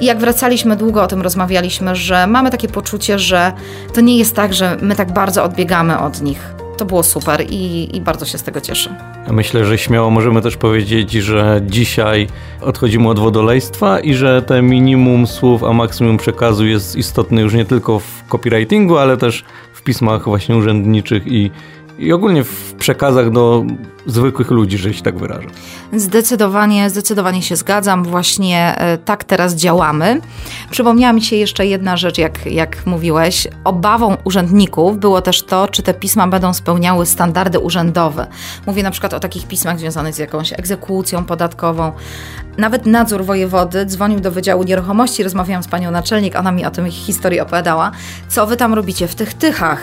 I 0.00 0.04
jak 0.04 0.18
wracaliśmy, 0.18 0.76
długo 0.76 1.02
o 1.02 1.06
tym 1.06 1.22
rozmawialiśmy, 1.22 1.96
że 1.96 2.26
mamy 2.26 2.50
takie 2.50 2.68
poczucie, 2.68 3.18
że 3.18 3.52
to 3.94 4.00
nie 4.00 4.18
jest 4.18 4.36
tak, 4.36 4.54
że 4.54 4.76
my 4.80 4.96
tak 4.96 5.12
bardzo 5.12 5.44
odbiegamy 5.44 5.98
od 5.98 6.20
nich 6.20 6.49
to 6.80 6.84
było 6.84 7.02
super 7.02 7.46
i, 7.50 7.96
i 7.96 8.00
bardzo 8.00 8.26
się 8.26 8.38
z 8.38 8.42
tego 8.42 8.60
cieszę. 8.60 8.94
Myślę, 9.30 9.64
że 9.64 9.78
śmiało 9.78 10.10
możemy 10.10 10.42
też 10.42 10.56
powiedzieć, 10.56 11.12
że 11.12 11.60
dzisiaj 11.66 12.26
odchodzimy 12.60 13.08
od 13.08 13.18
wodolejstwa 13.18 14.00
i 14.00 14.14
że 14.14 14.42
te 14.42 14.62
minimum 14.62 15.26
słów, 15.26 15.64
a 15.64 15.72
maksimum 15.72 16.16
przekazu 16.16 16.66
jest 16.66 16.96
istotne 16.96 17.40
już 17.40 17.54
nie 17.54 17.64
tylko 17.64 17.98
w 17.98 18.24
copywritingu, 18.28 18.98
ale 18.98 19.16
też 19.16 19.44
w 19.72 19.82
pismach 19.82 20.24
właśnie 20.24 20.56
urzędniczych 20.56 21.26
i, 21.26 21.50
i 22.00 22.12
ogólnie 22.12 22.44
w 22.44 22.74
przekazach 22.78 23.30
do 23.30 23.64
zwykłych 24.06 24.50
ludzi, 24.50 24.78
że 24.78 24.94
się 24.94 25.02
tak 25.02 25.18
wyrażę. 25.18 25.48
Zdecydowanie, 25.92 26.90
zdecydowanie 26.90 27.42
się 27.42 27.56
zgadzam. 27.56 28.04
Właśnie 28.04 28.74
e, 28.78 28.98
tak 28.98 29.24
teraz 29.24 29.54
działamy. 29.54 30.20
Przypomniała 30.70 31.12
mi 31.12 31.22
się 31.22 31.36
jeszcze 31.36 31.66
jedna 31.66 31.96
rzecz, 31.96 32.18
jak, 32.18 32.46
jak 32.46 32.86
mówiłeś. 32.86 33.48
Obawą 33.64 34.16
urzędników 34.24 34.98
było 34.98 35.22
też 35.22 35.42
to, 35.42 35.68
czy 35.68 35.82
te 35.82 35.94
pisma 35.94 36.28
będą 36.28 36.54
spełniały 36.54 37.06
standardy 37.06 37.58
urzędowe. 37.58 38.26
Mówię 38.66 38.82
na 38.82 38.90
przykład 38.90 39.14
o 39.14 39.20
takich 39.20 39.48
pismach 39.48 39.78
związanych 39.78 40.14
z 40.14 40.18
jakąś 40.18 40.52
egzekucją 40.52 41.24
podatkową. 41.24 41.92
Nawet 42.58 42.86
nadzór 42.86 43.24
wojewody 43.24 43.86
dzwonił 43.86 44.20
do 44.20 44.30
Wydziału 44.30 44.62
Nieruchomości, 44.62 45.22
rozmawiałam 45.22 45.62
z 45.62 45.68
panią 45.68 45.90
naczelnik, 45.90 46.36
ona 46.36 46.52
mi 46.52 46.64
o 46.64 46.70
tym 46.70 46.90
historii 46.90 47.40
opowiadała. 47.40 47.90
Co 48.28 48.46
wy 48.46 48.56
tam 48.56 48.74
robicie 48.74 49.08
w 49.08 49.14
tych 49.14 49.34
tychach? 49.34 49.80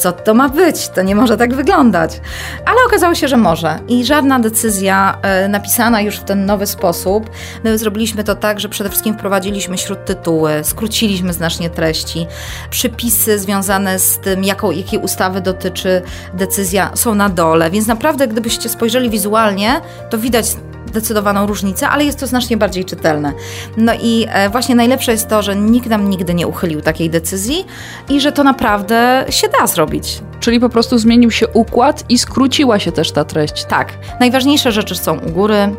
Co 0.00 0.12
to 0.12 0.34
ma 0.34 0.48
być? 0.48 0.88
To 0.88 1.02
nie 1.02 1.14
może 1.14 1.36
tak 1.36 1.54
wyglądać. 1.54 2.20
Ale 2.64 2.76
okazało 2.86 3.14
się, 3.14 3.28
że 3.28 3.36
może. 3.36 3.78
I 3.88 4.04
żadna 4.04 4.38
decyzja 4.38 5.18
e, 5.22 5.48
napisana 5.48 6.00
już 6.00 6.16
w 6.16 6.24
ten 6.24 6.46
nowy 6.46 6.66
sposób. 6.66 7.30
My 7.64 7.78
zrobiliśmy 7.78 8.24
to 8.24 8.34
tak, 8.34 8.60
że 8.60 8.68
przede 8.68 8.90
wszystkim 8.90 9.14
wprowadziliśmy 9.14 9.78
śródtytuły, 9.78 10.52
skróciliśmy 10.62 11.32
znacznie 11.32 11.70
treści. 11.70 12.26
Przypisy 12.70 13.38
związane 13.38 13.98
z 13.98 14.18
tym, 14.18 14.44
jaką, 14.44 14.70
jakiej 14.70 14.98
ustawy 14.98 15.40
dotyczy 15.40 16.02
decyzja, 16.34 16.90
są 16.94 17.14
na 17.14 17.28
dole. 17.28 17.70
Więc 17.70 17.86
naprawdę, 17.86 18.28
gdybyście 18.28 18.68
spojrzeli 18.68 19.10
wizualnie, 19.10 19.80
to 20.10 20.18
widać 20.18 20.46
zdecydowaną 20.90 21.46
różnicę, 21.46 21.88
ale 21.88 22.04
jest 22.04 22.20
to 22.20 22.26
znacznie 22.26 22.56
bardziej 22.56 22.84
czytelne. 22.84 23.32
No 23.76 23.92
i 24.02 24.26
e, 24.28 24.50
właśnie 24.50 24.74
najlepsze 24.74 25.12
jest 25.12 25.28
to, 25.28 25.42
że 25.42 25.56
nikt 25.56 25.88
nam 25.88 26.10
nigdy 26.10 26.34
nie 26.34 26.46
uchylił 26.46 26.80
takiej 26.80 27.10
decyzji 27.10 27.66
i 28.08 28.20
że 28.20 28.32
to 28.32 28.44
naprawdę 28.44 29.24
się 29.30 29.48
da 29.48 29.66
zrobić. 29.66 30.22
Czyli 30.40 30.60
po 30.60 30.68
prostu 30.68 30.98
zmienił 30.98 31.30
się 31.30 31.48
układ 31.48 32.04
i 32.08 32.18
skróciła 32.18 32.78
się 32.78 32.92
też 32.92 33.12
ta 33.12 33.24
treść. 33.24 33.64
Tak. 33.64 33.92
Najważniejsze 34.20 34.72
rzeczy 34.72 34.94
są 34.94 35.18
u 35.18 35.30
góry. 35.30 35.74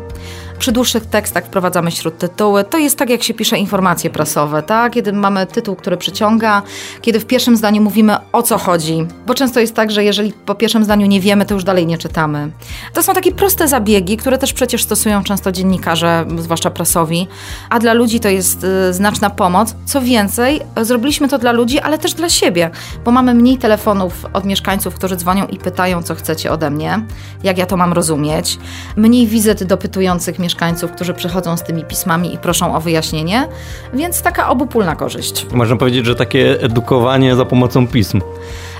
Przy 0.62 0.72
dłuższych 0.72 1.06
tekstach 1.06 1.44
wprowadzamy 1.44 1.90
śródtytuły. 1.90 2.64
To 2.64 2.78
jest 2.78 2.98
tak, 2.98 3.10
jak 3.10 3.22
się 3.22 3.34
pisze 3.34 3.58
informacje 3.58 4.10
prasowe, 4.10 4.62
tak? 4.62 4.92
Kiedy 4.92 5.12
mamy 5.12 5.46
tytuł, 5.46 5.76
który 5.76 5.96
przyciąga, 5.96 6.62
kiedy 7.00 7.20
w 7.20 7.26
pierwszym 7.26 7.56
zdaniu 7.56 7.82
mówimy 7.82 8.16
o 8.32 8.42
co 8.42 8.58
chodzi. 8.58 9.06
Bo 9.26 9.34
często 9.34 9.60
jest 9.60 9.74
tak, 9.74 9.90
że 9.90 10.04
jeżeli 10.04 10.32
po 10.32 10.54
pierwszym 10.54 10.84
zdaniu 10.84 11.06
nie 11.06 11.20
wiemy, 11.20 11.46
to 11.46 11.54
już 11.54 11.64
dalej 11.64 11.86
nie 11.86 11.98
czytamy. 11.98 12.50
To 12.94 13.02
są 13.02 13.14
takie 13.14 13.32
proste 13.32 13.68
zabiegi, 13.68 14.16
które 14.16 14.38
też 14.38 14.52
przecież 14.52 14.82
stosują 14.82 15.22
często 15.22 15.52
dziennikarze, 15.52 16.26
zwłaszcza 16.38 16.70
prasowi, 16.70 17.28
a 17.70 17.78
dla 17.78 17.92
ludzi 17.92 18.20
to 18.20 18.28
jest 18.28 18.64
y, 18.64 18.92
znaczna 18.92 19.30
pomoc. 19.30 19.74
Co 19.84 20.00
więcej, 20.00 20.60
zrobiliśmy 20.82 21.28
to 21.28 21.38
dla 21.38 21.52
ludzi, 21.52 21.78
ale 21.78 21.98
też 21.98 22.14
dla 22.14 22.28
siebie, 22.28 22.70
bo 23.04 23.10
mamy 23.10 23.34
mniej 23.34 23.58
telefonów 23.58 24.26
od 24.32 24.44
mieszkańców, 24.44 24.94
którzy 24.94 25.16
dzwonią 25.16 25.46
i 25.46 25.58
pytają, 25.58 26.02
co 26.02 26.14
chcecie 26.14 26.52
ode 26.52 26.70
mnie, 26.70 27.02
jak 27.42 27.58
ja 27.58 27.66
to 27.66 27.76
mam 27.76 27.92
rozumieć, 27.92 28.58
mniej 28.96 29.26
wizyt 29.26 29.64
dopytujących 29.64 30.38
mieszkańców, 30.38 30.51
mieszkańców, 30.52 30.92
którzy 30.92 31.14
przychodzą 31.14 31.56
z 31.56 31.62
tymi 31.62 31.84
pismami 31.84 32.34
i 32.34 32.38
proszą 32.38 32.74
o 32.74 32.80
wyjaśnienie, 32.80 33.48
więc 33.94 34.22
taka 34.22 34.48
obopólna 34.48 34.96
korzyść. 34.96 35.46
Można 35.52 35.76
powiedzieć, 35.76 36.06
że 36.06 36.14
takie 36.14 36.60
edukowanie 36.60 37.36
za 37.36 37.44
pomocą 37.44 37.86
pism. 37.86 38.20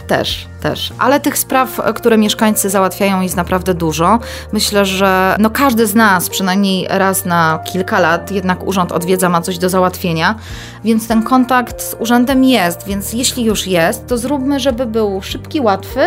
Też, 0.06 0.46
też. 0.62 0.92
Ale 0.98 1.20
tych 1.20 1.38
spraw, 1.38 1.80
które 1.94 2.18
mieszkańcy 2.18 2.70
załatwiają 2.70 3.20
jest 3.20 3.36
naprawdę 3.36 3.74
dużo. 3.74 4.18
Myślę, 4.52 4.84
że 4.84 5.36
no 5.38 5.50
każdy 5.50 5.86
z 5.86 5.94
nas 5.94 6.28
przynajmniej 6.28 6.86
raz 6.90 7.24
na 7.24 7.58
kilka 7.72 8.00
lat 8.00 8.30
jednak 8.30 8.66
urząd 8.66 8.92
odwiedza, 8.92 9.28
ma 9.28 9.40
coś 9.40 9.58
do 9.58 9.68
załatwienia, 9.68 10.34
więc 10.84 11.08
ten 11.08 11.22
kontakt 11.22 11.82
z 11.82 11.96
urzędem 11.98 12.44
jest, 12.44 12.86
więc 12.86 13.12
jeśli 13.12 13.44
już 13.44 13.66
jest, 13.66 14.06
to 14.06 14.18
zróbmy, 14.18 14.60
żeby 14.60 14.86
był 14.86 15.22
szybki, 15.22 15.60
łatwy 15.60 16.00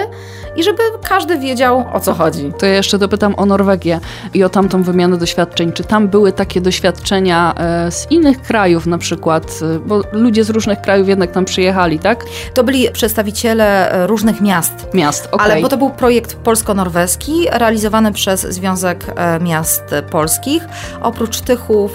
i 0.56 0.64
żeby 0.64 0.82
każdy 1.04 1.40
wiedział 1.40 1.86
o 1.94 2.00
co 2.00 2.14
chodzi. 2.14 2.52
To 2.60 2.66
ja 2.66 2.74
jeszcze 2.74 2.98
dopytam 2.98 3.34
o 3.38 3.46
Norwegię 3.46 4.00
i 4.34 4.44
o 4.44 4.50
tamtą 4.50 4.84
wymianę 4.84 5.18
doświadczeń. 5.18 5.72
Czy 5.72 5.84
tam 5.84 6.08
były 6.08 6.32
takie 6.32 6.62
doświadczenia 6.62 7.54
e, 7.58 7.92
z 7.92 8.12
innych 8.12 8.42
krajów 8.42 8.86
na 8.86 8.98
przykład, 8.98 9.60
e, 9.76 9.80
bo 9.80 10.02
ludzie 10.12 10.44
z 10.44 10.50
różnych 10.50 10.82
krajów 10.82 11.08
jednak 11.08 11.32
tam 11.32 11.46
przyjechali, 11.46 12.00
tak? 12.00 12.26
To 12.54 12.64
byli 12.64 12.92
przedstawiciele 12.92 13.92
e, 13.92 14.08
różnych 14.08 14.42
miast. 14.46 14.88
Miast, 14.94 15.28
okay. 15.32 15.46
Ale 15.46 15.62
bo 15.62 15.70
to 15.70 15.78
był 15.78 15.90
projekt 15.90 16.36
polsko-norweski 16.36 17.48
realizowany 17.52 18.12
przez 18.12 18.42
Związek 18.42 19.06
Miast 19.42 19.84
Polskich. 20.12 20.64
Oprócz 21.02 21.42
Tychów 21.42 21.92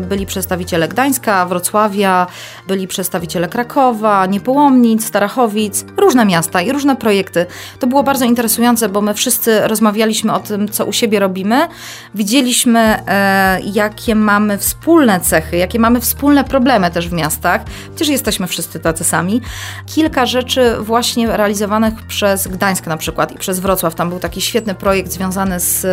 byli 0.00 0.26
przedstawiciele 0.26 0.88
Gdańska, 0.88 1.46
Wrocławia, 1.46 2.26
byli 2.68 2.88
przedstawiciele 2.88 3.48
Krakowa, 3.48 4.26
Niepołomnic, 4.26 5.06
Starachowic, 5.06 5.84
różne 5.96 6.24
miasta 6.24 6.60
i 6.60 6.72
różne 6.72 6.96
projekty. 6.96 7.46
To 7.78 7.86
było 7.86 8.02
bardzo 8.02 8.24
interesujące, 8.24 8.88
bo 8.88 9.00
my 9.00 9.14
wszyscy 9.14 9.68
rozmawialiśmy 9.68 10.32
o 10.32 10.40
tym, 10.40 10.68
co 10.68 10.84
u 10.84 10.92
siebie 10.92 11.20
robimy. 11.20 11.68
Widzieliśmy, 12.14 12.80
e, 13.08 13.60
jakie 13.60 14.14
mamy 14.14 14.58
wspólne 14.58 15.20
cechy, 15.20 15.56
jakie 15.56 15.78
mamy 15.78 16.00
wspólne 16.00 16.44
problemy 16.44 16.90
też 16.90 17.08
w 17.08 17.12
miastach. 17.12 17.64
Przecież 17.64 18.08
jesteśmy 18.08 18.46
wszyscy 18.46 18.80
tacy 18.80 19.04
sami. 19.04 19.40
Kilka 19.86 20.26
rzeczy 20.26 20.76
właśnie 20.80 21.36
realizowanych 21.36 21.89
przez 22.08 22.48
Gdańsk 22.48 22.86
na 22.86 22.96
przykład 22.96 23.32
i 23.32 23.38
przez 23.38 23.60
Wrocław. 23.60 23.94
Tam 23.94 24.08
był 24.08 24.18
taki 24.18 24.40
świetny 24.40 24.74
projekt 24.74 25.12
związany 25.12 25.60
z 25.60 25.86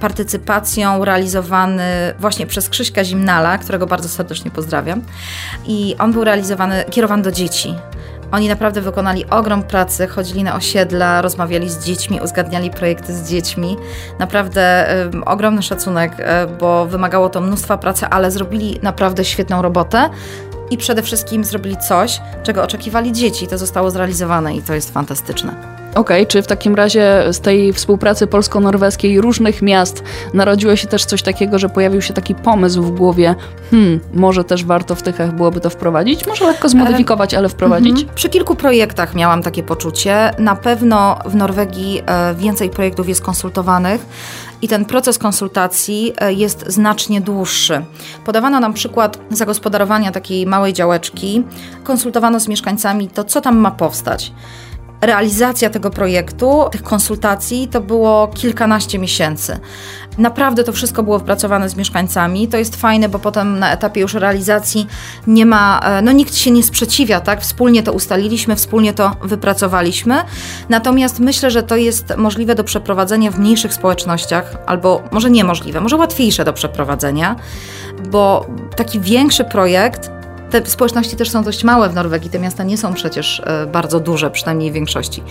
partycypacją, 0.00 1.04
realizowany 1.04 1.82
właśnie 2.18 2.46
przez 2.46 2.68
Krzyśka 2.68 3.04
Zimnala, 3.04 3.58
którego 3.58 3.86
bardzo 3.86 4.08
serdecznie 4.08 4.50
pozdrawiam. 4.50 5.02
I 5.66 5.96
on 5.98 6.12
był 6.12 6.24
realizowany, 6.24 6.84
kierowany 6.90 7.22
do 7.22 7.32
dzieci. 7.32 7.74
Oni 8.32 8.48
naprawdę 8.48 8.80
wykonali 8.80 9.26
ogrom 9.26 9.62
pracy, 9.62 10.06
chodzili 10.06 10.44
na 10.44 10.54
osiedla, 10.54 11.22
rozmawiali 11.22 11.70
z 11.70 11.78
dziećmi, 11.78 12.20
uzgadniali 12.20 12.70
projekty 12.70 13.14
z 13.14 13.28
dziećmi. 13.28 13.76
Naprawdę 14.18 14.94
y, 15.14 15.24
ogromny 15.24 15.62
szacunek, 15.62 16.12
y, 16.20 16.24
bo 16.60 16.86
wymagało 16.86 17.28
to 17.28 17.40
mnóstwa 17.40 17.78
pracy, 17.78 18.06
ale 18.06 18.30
zrobili 18.30 18.78
naprawdę 18.82 19.24
świetną 19.24 19.62
robotę 19.62 20.10
i 20.70 20.76
przede 20.76 21.02
wszystkim 21.02 21.44
zrobili 21.44 21.76
coś, 21.76 22.20
czego 22.42 22.62
oczekiwali 22.62 23.12
dzieci. 23.12 23.46
To 23.46 23.58
zostało 23.58 23.90
zrealizowane 23.90 24.56
i 24.56 24.62
to 24.62 24.74
jest 24.74 24.92
fantastyczne. 24.92 25.76
Okej, 25.96 26.22
okay, 26.22 26.26
czy 26.26 26.42
w 26.42 26.46
takim 26.46 26.74
razie 26.74 27.24
z 27.30 27.40
tej 27.40 27.72
współpracy 27.72 28.26
polsko-norweskiej 28.26 29.20
różnych 29.20 29.62
miast 29.62 30.02
narodziło 30.34 30.76
się 30.76 30.88
też 30.88 31.04
coś 31.04 31.22
takiego, 31.22 31.58
że 31.58 31.68
pojawił 31.68 32.02
się 32.02 32.14
taki 32.14 32.34
pomysł 32.34 32.82
w 32.82 32.90
głowie, 32.90 33.34
hmm, 33.70 34.00
może 34.14 34.44
też 34.44 34.64
warto 34.64 34.94
w 34.94 35.02
Tychach 35.02 35.34
byłoby 35.34 35.60
to 35.60 35.70
wprowadzić? 35.70 36.26
Może 36.26 36.44
lekko 36.44 36.68
zmodyfikować, 36.68 37.34
ale 37.34 37.48
wprowadzić? 37.48 37.90
Mhm. 37.90 38.14
Przy 38.14 38.28
kilku 38.28 38.54
projektach 38.54 39.14
miałam 39.14 39.42
takie 39.42 39.62
poczucie. 39.62 40.30
Na 40.38 40.56
pewno 40.56 41.18
w 41.26 41.34
Norwegii 41.34 42.02
e, 42.06 42.34
więcej 42.34 42.70
projektów 42.70 43.08
jest 43.08 43.20
konsultowanych 43.20 44.06
i 44.62 44.68
ten 44.68 44.84
proces 44.84 45.18
konsultacji 45.18 46.12
e, 46.18 46.32
jest 46.32 46.64
znacznie 46.66 47.20
dłuższy. 47.20 47.84
Podawano 48.24 48.60
nam 48.60 48.74
przykład 48.74 49.18
zagospodarowania 49.30 50.12
takiej 50.12 50.46
małej 50.46 50.72
działeczki, 50.72 51.44
konsultowano 51.84 52.40
z 52.40 52.48
mieszkańcami 52.48 53.08
to, 53.08 53.24
co 53.24 53.40
tam 53.40 53.56
ma 53.56 53.70
powstać. 53.70 54.32
realizacja 55.00 55.70
tego 55.70 55.90
projektu, 55.90 56.64
tych 56.70 56.82
konsultacji, 56.82 57.68
to 57.68 57.80
było 57.80 58.28
kilkanaście 58.28 58.98
miesięcy. 58.98 59.58
Naprawdę 60.18 60.64
to 60.64 60.72
wszystko 60.72 61.02
było 61.02 61.18
wypracowane 61.18 61.68
z 61.68 61.76
mieszkańcami. 61.76 62.48
To 62.48 62.56
jest 62.56 62.76
fajne, 62.76 63.08
bo 63.08 63.18
potem 63.18 63.58
na 63.58 63.72
etapie 63.72 64.00
już 64.00 64.14
realizacji 64.14 64.86
nie 65.26 65.46
ma, 65.46 65.80
e, 65.84 66.02
no 66.02 66.12
nikt 66.12 66.34
się 66.34 66.50
nie 66.50 66.62
sprzeciwia, 66.62 67.20
tak? 67.20 67.40
Wspólnie 67.40 67.82
to 67.82 67.92
ustaliliśmy, 67.92 68.56
wspólnie 68.56 68.92
to 68.92 69.16
wypracowaliśmy. 69.22 70.14
Natomiast 70.68 71.20
myślę, 71.20 71.50
że 71.50 71.62
to 71.62 71.76
jest 71.76 72.16
możliwe 72.16 72.54
do 72.54 72.64
przeprowadzenia 72.64 73.30
w 73.30 73.38
mniejszych 73.38 73.74
społecznościach, 73.74 74.56
albo 74.66 75.02
może 75.10 75.30
niemożliwe, 75.30 75.80
może 75.80 75.96
łatwiejsze 75.96 76.44
do 76.44 76.52
przeprowadzenia, 76.52 77.36
bo 78.10 78.46
taki 78.76 79.00
większy 79.00 79.44
projekt 79.44 80.15
te 80.50 80.66
społeczności 80.66 81.16
też 81.16 81.30
są 81.30 81.44
dość 81.44 81.64
małe 81.64 81.88
w 81.88 81.94
Norwegii, 81.94 82.30
te 82.30 82.38
miasta 82.38 82.64
nie 82.64 82.78
są 82.78 82.94
przecież 82.94 83.42
e, 83.46 83.66
bardzo 83.66 84.00
duże, 84.00 84.30
przynajmniej 84.30 84.70
w 84.70 84.74
większości. 84.74 85.22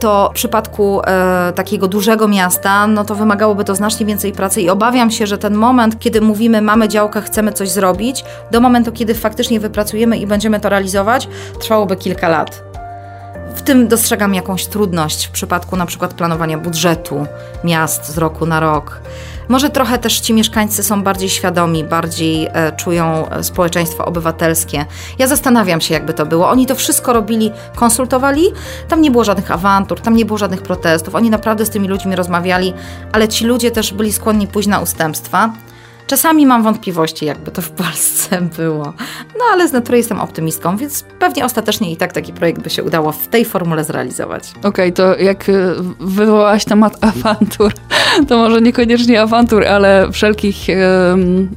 To 0.00 0.30
w 0.32 0.34
przypadku 0.34 1.00
e, 1.06 1.52
takiego 1.54 1.88
dużego 1.88 2.28
miasta, 2.28 2.86
no 2.86 3.04
to 3.04 3.14
wymagałoby 3.14 3.64
to 3.64 3.74
znacznie 3.74 4.06
więcej 4.06 4.32
pracy 4.32 4.62
i 4.62 4.70
obawiam 4.70 5.10
się, 5.10 5.26
że 5.26 5.38
ten 5.38 5.54
moment, 5.54 5.98
kiedy 5.98 6.20
mówimy, 6.20 6.62
mamy 6.62 6.88
działkę, 6.88 7.22
chcemy 7.22 7.52
coś 7.52 7.68
zrobić, 7.68 8.24
do 8.50 8.60
momentu, 8.60 8.92
kiedy 8.92 9.14
faktycznie 9.14 9.60
wypracujemy 9.60 10.18
i 10.18 10.26
będziemy 10.26 10.60
to 10.60 10.68
realizować, 10.68 11.28
trwałoby 11.60 11.96
kilka 11.96 12.28
lat. 12.28 12.62
W 13.54 13.62
tym 13.62 13.88
dostrzegam 13.88 14.34
jakąś 14.34 14.66
trudność 14.66 15.26
w 15.26 15.30
przypadku 15.30 15.76
na 15.76 15.86
przykład 15.86 16.14
planowania 16.14 16.58
budżetu 16.58 17.26
miast 17.64 18.08
z 18.08 18.18
roku 18.18 18.46
na 18.46 18.60
rok. 18.60 19.00
Może 19.48 19.70
trochę 19.70 19.98
też 19.98 20.20
ci 20.20 20.34
mieszkańcy 20.34 20.82
są 20.82 21.02
bardziej 21.02 21.28
świadomi, 21.28 21.84
bardziej 21.84 22.46
e, 22.46 22.72
czują 22.76 23.30
e, 23.30 23.44
społeczeństwo 23.44 24.04
obywatelskie. 24.04 24.84
Ja 25.18 25.26
zastanawiam 25.26 25.80
się, 25.80 25.94
jakby 25.94 26.14
to 26.14 26.26
było. 26.26 26.50
Oni 26.50 26.66
to 26.66 26.74
wszystko 26.74 27.12
robili, 27.12 27.52
konsultowali. 27.76 28.42
Tam 28.88 29.00
nie 29.00 29.10
było 29.10 29.24
żadnych 29.24 29.50
awantur, 29.50 30.00
tam 30.00 30.16
nie 30.16 30.24
było 30.24 30.38
żadnych 30.38 30.62
protestów. 30.62 31.14
Oni 31.14 31.30
naprawdę 31.30 31.66
z 31.66 31.70
tymi 31.70 31.88
ludźmi 31.88 32.16
rozmawiali, 32.16 32.74
ale 33.12 33.28
ci 33.28 33.44
ludzie 33.44 33.70
też 33.70 33.92
byli 33.92 34.12
skłonni 34.12 34.46
pójść 34.46 34.68
na 34.68 34.80
ustępstwa. 34.80 35.52
Czasami 36.08 36.46
mam 36.46 36.62
wątpliwości, 36.62 37.26
jakby 37.26 37.50
to 37.50 37.62
w 37.62 37.70
Polsce 37.70 38.40
było. 38.58 38.92
No 39.38 39.44
ale 39.52 39.68
z 39.68 39.72
natury 39.72 39.98
jestem 39.98 40.20
optymistką, 40.20 40.76
więc 40.76 41.04
pewnie 41.18 41.44
ostatecznie 41.44 41.92
i 41.92 41.96
tak 41.96 42.12
taki 42.12 42.32
projekt 42.32 42.62
by 42.62 42.70
się 42.70 42.84
udało 42.84 43.12
w 43.12 43.28
tej 43.28 43.44
formule 43.44 43.84
zrealizować. 43.84 44.50
Okej, 44.58 44.68
okay, 44.68 44.92
to 44.92 45.16
jak 45.16 45.48
y, 45.48 45.74
wywołałaś 46.00 46.64
temat 46.64 46.98
awantur, 47.14 47.72
to 48.28 48.36
może 48.36 48.60
niekoniecznie 48.60 49.22
awantur, 49.22 49.64
ale 49.64 50.12
wszelkich 50.12 50.56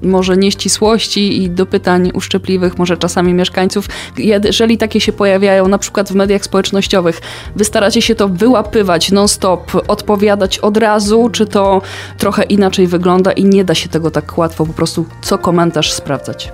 może 0.02 0.38
nieścisłości 0.38 1.44
i 1.44 1.50
dopytań 1.50 2.12
uszczypliwych, 2.14 2.78
może 2.78 2.98
czasami 2.98 3.34
mieszkańców. 3.34 3.86
Jeżeli 4.18 4.78
takie 4.78 5.02
się 5.02 5.12
pojawiają, 5.12 5.68
na 5.68 5.78
przykład 5.78 6.10
w 6.10 6.16
mediach 6.16 6.44
społecznościowych, 6.44 7.22
wy 7.56 7.66
staracie 7.66 8.02
się 8.02 8.16
to 8.16 8.30
wyłapywać 8.30 9.12
non-stop, 9.12 9.72
odpowiadać 9.88 10.60
od 10.60 10.78
razu, 10.78 11.30
czy 11.32 11.46
to 11.46 11.82
trochę 12.18 12.44
inaczej 12.44 12.88
wygląda 12.88 13.32
i 13.32 13.46
nie 13.46 13.64
da 13.64 13.76
się 13.76 13.90
tego 13.90 14.12
tak 14.12 14.26
łatwo 14.42 14.66
po 14.66 14.74
prostu 14.74 15.06
co 15.22 15.38
komentarz 15.38 15.94
sprawdzać? 15.94 16.54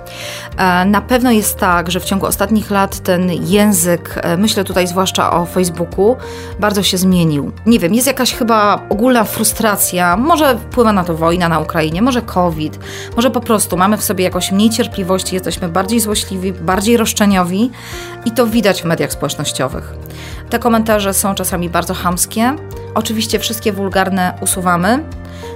E, 0.56 0.84
na 0.84 1.00
pewno 1.00 1.30
jest 1.30 1.58
tak, 1.58 1.90
że 1.90 2.00
w 2.00 2.04
ciągu 2.04 2.26
ostatnich 2.26 2.70
lat 2.70 2.98
ten 2.98 3.30
język, 3.32 4.20
e, 4.22 4.36
myślę 4.36 4.64
tutaj 4.64 4.86
zwłaszcza 4.86 5.32
o 5.32 5.46
Facebooku, 5.46 6.16
bardzo 6.60 6.82
się 6.82 6.98
zmienił. 6.98 7.52
Nie 7.66 7.78
wiem, 7.78 7.94
jest 7.94 8.06
jakaś 8.06 8.34
chyba 8.34 8.82
ogólna 8.88 9.24
frustracja, 9.24 10.16
może 10.16 10.58
wpływa 10.58 10.92
na 10.92 11.04
to 11.04 11.14
wojna 11.14 11.48
na 11.48 11.60
Ukrainie, 11.60 12.02
może 12.02 12.22
COVID, 12.22 12.78
może 13.16 13.30
po 13.30 13.40
prostu 13.40 13.76
mamy 13.76 13.96
w 13.96 14.04
sobie 14.04 14.24
jakoś 14.24 14.52
mniej 14.52 14.70
cierpliwości, 14.70 15.34
jesteśmy 15.34 15.68
bardziej 15.68 16.00
złośliwi, 16.00 16.52
bardziej 16.52 16.96
roszczeniowi 16.96 17.70
i 18.24 18.30
to 18.30 18.46
widać 18.46 18.82
w 18.82 18.84
mediach 18.84 19.12
społecznościowych. 19.12 19.94
Te 20.50 20.58
komentarze 20.58 21.14
są 21.14 21.34
czasami 21.34 21.68
bardzo 21.68 21.94
hamskie. 21.94 22.56
Oczywiście 22.94 23.38
wszystkie 23.38 23.72
wulgarne 23.72 24.38
usuwamy, 24.40 25.04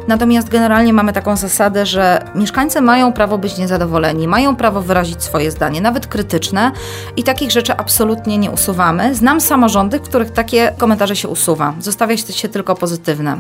Natomiast 0.09 0.49
generalnie 0.49 0.93
mamy 0.93 1.13
taką 1.13 1.37
zasadę, 1.37 1.87
że 1.87 2.25
mieszkańcy 2.35 2.81
mają 2.81 3.13
prawo 3.13 3.39
być 3.39 3.59
niezadowoleni, 3.59 4.29
mają 4.29 4.57
prawo 4.57 4.83
wyrazić 4.83 5.23
swoje 5.23 5.51
zdanie, 5.51 5.81
nawet 5.81 6.07
krytyczne 6.07 6.73
i 7.17 7.23
takich 7.23 7.51
rzeczy 7.51 7.77
absolutnie 7.77 8.39
nie 8.39 8.51
usuwamy. 8.51 9.15
Znam 9.15 9.41
samorządy, 9.41 9.99
w 9.99 10.03
których 10.03 10.31
takie 10.31 10.75
komentarze 10.79 11.17
się 11.17 11.29
usuwa. 11.29 11.75
Zostawia 11.81 12.17
się 12.17 12.49
tylko 12.49 12.75
pozytywne. 12.75 13.39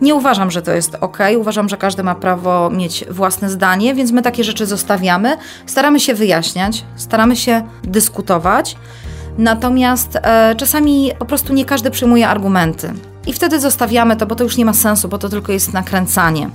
Nie 0.00 0.14
uważam, 0.14 0.50
że 0.50 0.62
to 0.62 0.72
jest 0.72 0.96
ok. 1.00 1.18
Uważam, 1.38 1.68
że 1.68 1.76
każdy 1.76 2.02
ma 2.02 2.14
prawo 2.14 2.70
mieć 2.70 3.04
własne 3.10 3.50
zdanie, 3.50 3.94
więc 3.94 4.12
my 4.12 4.22
takie 4.22 4.44
rzeczy 4.44 4.66
zostawiamy. 4.66 5.36
Staramy 5.66 6.00
się 6.00 6.14
wyjaśniać, 6.14 6.84
staramy 6.96 7.36
się 7.36 7.62
dyskutować. 7.82 8.76
Natomiast 9.38 10.16
e, 10.16 10.54
czasami 10.56 11.12
po 11.18 11.24
prostu 11.24 11.52
nie 11.52 11.64
każdy 11.64 11.90
przyjmuje 11.90 12.28
argumenty. 12.28 12.92
I 13.26 13.32
wtedy 13.32 13.60
zostawiamy 13.60 14.16
to, 14.16 14.26
bo 14.26 14.34
to 14.34 14.44
już 14.44 14.56
nie 14.56 14.64
ma 14.64 14.72
sensu, 14.72 15.08
bo 15.08 15.18
to 15.18 15.28
tylko 15.28 15.52
jest 15.52 15.72
nakręcanie. 15.72 16.50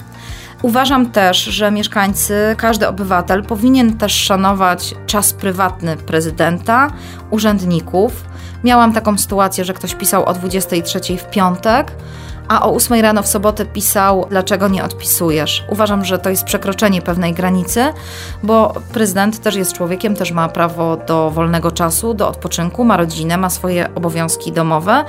Uważam 0.62 1.12
też, 1.12 1.44
że 1.44 1.72
mieszkańcy, 1.72 2.56
każdy 2.58 2.88
obywatel 2.88 3.44
powinien 3.44 3.98
też 3.98 4.14
szanować 4.14 4.96
czas 5.06 5.34
prywatny 5.34 5.98
prezydenta, 5.98 6.92
urzędników. 7.30 8.26
Miałam 8.64 8.94
taką 8.94 9.18
sytuację, 9.18 9.66
że 9.66 9.74
ktoś 9.74 9.96
pisał 9.96 10.26
o 10.26 10.34
23 10.34 11.18
w 11.18 11.30
piątek, 11.30 11.92
a 12.48 12.66
o 12.66 12.74
8 12.74 13.02
rano 13.02 13.24
w 13.24 13.28
sobotę 13.28 13.66
pisał, 13.66 14.26
dlaczego 14.30 14.68
nie 14.68 14.84
odpisujesz. 14.84 15.64
Uważam, 15.70 16.06
że 16.06 16.20
to 16.20 16.30
jest 16.30 16.44
przekroczenie 16.44 17.02
pewnej 17.02 17.34
granicy, 17.34 17.94
bo 18.44 18.74
prezydent 18.94 19.42
też 19.42 19.56
jest 19.56 19.74
człowiekiem, 19.74 20.16
też 20.16 20.32
ma 20.32 20.50
prawo 20.50 20.98
do 20.98 21.32
wolnego 21.32 21.72
czasu, 21.72 22.14
do 22.14 22.30
odpoczynku, 22.30 22.84
ma 22.84 22.98
rodzinę, 22.98 23.38
ma 23.38 23.50
swoje 23.50 23.96
obowiązki 23.96 24.52
domowe 24.52 25.06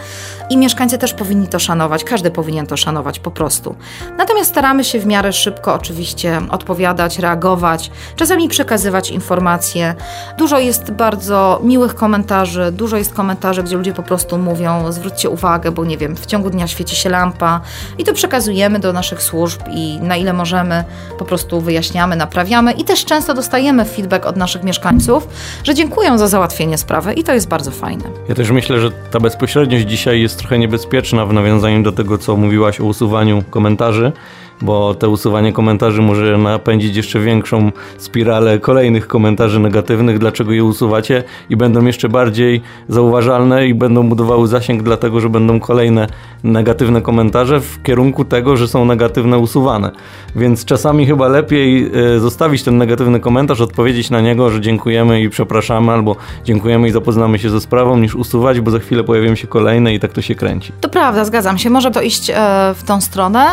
i 0.50 0.56
mieszkańcy 0.56 0.98
też 0.98 1.14
powinni 1.14 1.48
to 1.48 1.58
szanować. 1.58 2.04
Każdy 2.04 2.30
powinien 2.30 2.66
to 2.66 2.76
szanować 2.76 3.18
po 3.18 3.30
prostu. 3.30 3.74
Natomiast 4.18 4.50
staramy 4.50 4.84
się 4.84 5.00
w 5.00 5.06
miarę 5.06 5.32
szybko 5.32 5.74
oczywiście 5.74 6.40
odpowiadać, 6.50 7.18
reagować, 7.18 7.90
czasami 8.16 8.48
przekazywać 8.48 9.10
informacje. 9.10 9.94
Dużo 10.38 10.58
jest 10.58 10.90
bardzo 10.90 11.60
miłych 11.62 11.94
komentarzy, 11.94 12.72
dużo 12.72 12.96
jest 12.96 13.14
komentarzy, 13.14 13.62
gdzie 13.62 13.76
ludzie 13.76 13.92
po 13.92 14.02
prostu 14.02 14.38
mówią, 14.38 14.92
zwróćcie 14.92 15.30
uwagę, 15.30 15.70
bo 15.70 15.84
nie 15.84 15.98
wiem, 15.98 16.16
w 16.16 16.26
ciągu 16.26 16.50
dnia 16.50 16.66
świeci 16.66 16.96
się 16.96 17.10
lampa, 17.10 17.25
lampa 17.26 17.60
i 17.98 18.04
to 18.04 18.12
przekazujemy 18.12 18.78
do 18.78 18.92
naszych 18.92 19.22
służb 19.22 19.60
i 19.70 19.98
na 20.00 20.16
ile 20.16 20.32
możemy 20.32 20.84
po 21.18 21.24
prostu 21.24 21.60
wyjaśniamy, 21.60 22.16
naprawiamy 22.16 22.72
i 22.72 22.84
też 22.84 23.04
często 23.04 23.34
dostajemy 23.34 23.84
feedback 23.84 24.26
od 24.26 24.36
naszych 24.36 24.62
mieszkańców, 24.62 25.28
że 25.64 25.74
dziękują 25.74 26.18
za 26.18 26.28
załatwienie 26.28 26.78
sprawy 26.78 27.12
i 27.12 27.24
to 27.24 27.34
jest 27.34 27.48
bardzo 27.48 27.70
fajne. 27.70 28.04
Ja 28.28 28.34
też 28.34 28.50
myślę, 28.50 28.80
że 28.80 28.90
ta 28.90 29.20
bezpośredniość 29.20 29.86
dzisiaj 29.86 30.20
jest 30.20 30.38
trochę 30.38 30.58
niebezpieczna 30.58 31.26
w 31.26 31.32
nawiązaniu 31.32 31.82
do 31.82 31.92
tego, 31.92 32.18
co 32.18 32.36
mówiłaś 32.36 32.80
o 32.80 32.84
usuwaniu 32.84 33.42
komentarzy 33.50 34.12
bo 34.62 34.94
te 34.94 35.08
usuwanie 35.08 35.52
komentarzy 35.52 36.02
może 36.02 36.38
napędzić 36.38 36.96
jeszcze 36.96 37.20
większą 37.20 37.72
spiralę 37.98 38.58
kolejnych 38.58 39.06
komentarzy 39.06 39.60
negatywnych, 39.60 40.18
dlaczego 40.18 40.52
je 40.52 40.64
usuwacie 40.64 41.24
i 41.50 41.56
będą 41.56 41.84
jeszcze 41.84 42.08
bardziej 42.08 42.62
zauważalne 42.88 43.68
i 43.68 43.74
będą 43.74 44.08
budowały 44.08 44.48
zasięg 44.48 44.82
dlatego, 44.82 45.20
że 45.20 45.28
będą 45.28 45.60
kolejne 45.60 46.06
negatywne 46.44 47.02
komentarze 47.02 47.60
w 47.60 47.82
kierunku 47.82 48.24
tego, 48.24 48.56
że 48.56 48.68
są 48.68 48.84
negatywne 48.84 49.38
usuwane. 49.38 49.90
Więc 50.36 50.64
czasami 50.64 51.06
chyba 51.06 51.28
lepiej 51.28 51.90
e, 52.14 52.20
zostawić 52.20 52.62
ten 52.62 52.78
negatywny 52.78 53.20
komentarz, 53.20 53.60
odpowiedzieć 53.60 54.10
na 54.10 54.20
niego, 54.20 54.50
że 54.50 54.60
dziękujemy 54.60 55.20
i 55.20 55.30
przepraszamy, 55.30 55.92
albo 55.92 56.16
dziękujemy 56.44 56.88
i 56.88 56.90
zapoznamy 56.90 57.38
się 57.38 57.50
ze 57.50 57.60
sprawą, 57.60 57.98
niż 57.98 58.14
usuwać, 58.14 58.60
bo 58.60 58.70
za 58.70 58.78
chwilę 58.78 59.04
pojawią 59.04 59.34
się 59.34 59.46
kolejne 59.46 59.94
i 59.94 60.00
tak 60.00 60.12
to 60.12 60.22
się 60.22 60.34
kręci. 60.34 60.72
To 60.80 60.88
prawda, 60.88 61.24
zgadzam 61.24 61.58
się. 61.58 61.70
Może 61.70 61.90
to 61.90 62.02
iść 62.02 62.30
e, 62.30 62.34
w 62.74 62.82
tą 62.86 63.00
stronę. 63.00 63.46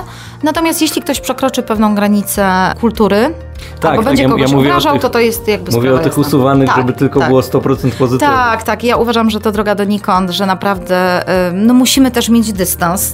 Natomiast 0.44 0.82
jeśli 0.82 0.93
ktoś 1.02 1.20
przekroczy 1.20 1.64
pewną 1.64 1.96
granicę 1.96 2.74
kultury, 2.80 3.34
tak, 3.80 3.92
albo 3.92 4.04
tak, 4.04 4.10
będzie 4.10 4.30
kogoś 4.30 4.52
ja 4.52 4.58
obrażał, 4.58 4.94
tych, 4.94 5.02
to 5.02 5.10
to 5.10 5.20
jest 5.20 5.48
jakby 5.48 5.72
Mówię 5.72 5.94
o 5.94 5.98
tych 5.98 6.06
jasna. 6.06 6.22
usuwanych, 6.22 6.68
tak, 6.68 6.78
żeby 6.78 6.94
tylko 6.94 7.20
tak. 7.20 7.30
było 7.30 7.42
100% 7.42 7.92
pozytywne. 7.92 8.18
Tak, 8.20 8.64
tak. 8.64 8.84
Ja 8.84 8.98
uważam, 8.98 9.30
że 9.30 9.40
to 9.40 9.52
droga 9.52 9.76
donikąd, 9.76 10.30
że 10.30 10.46
naprawdę 10.46 11.24
no, 11.54 11.74
musimy 11.74 12.12
też 12.12 12.30
mieć 12.30 12.54
dystans 12.54 13.14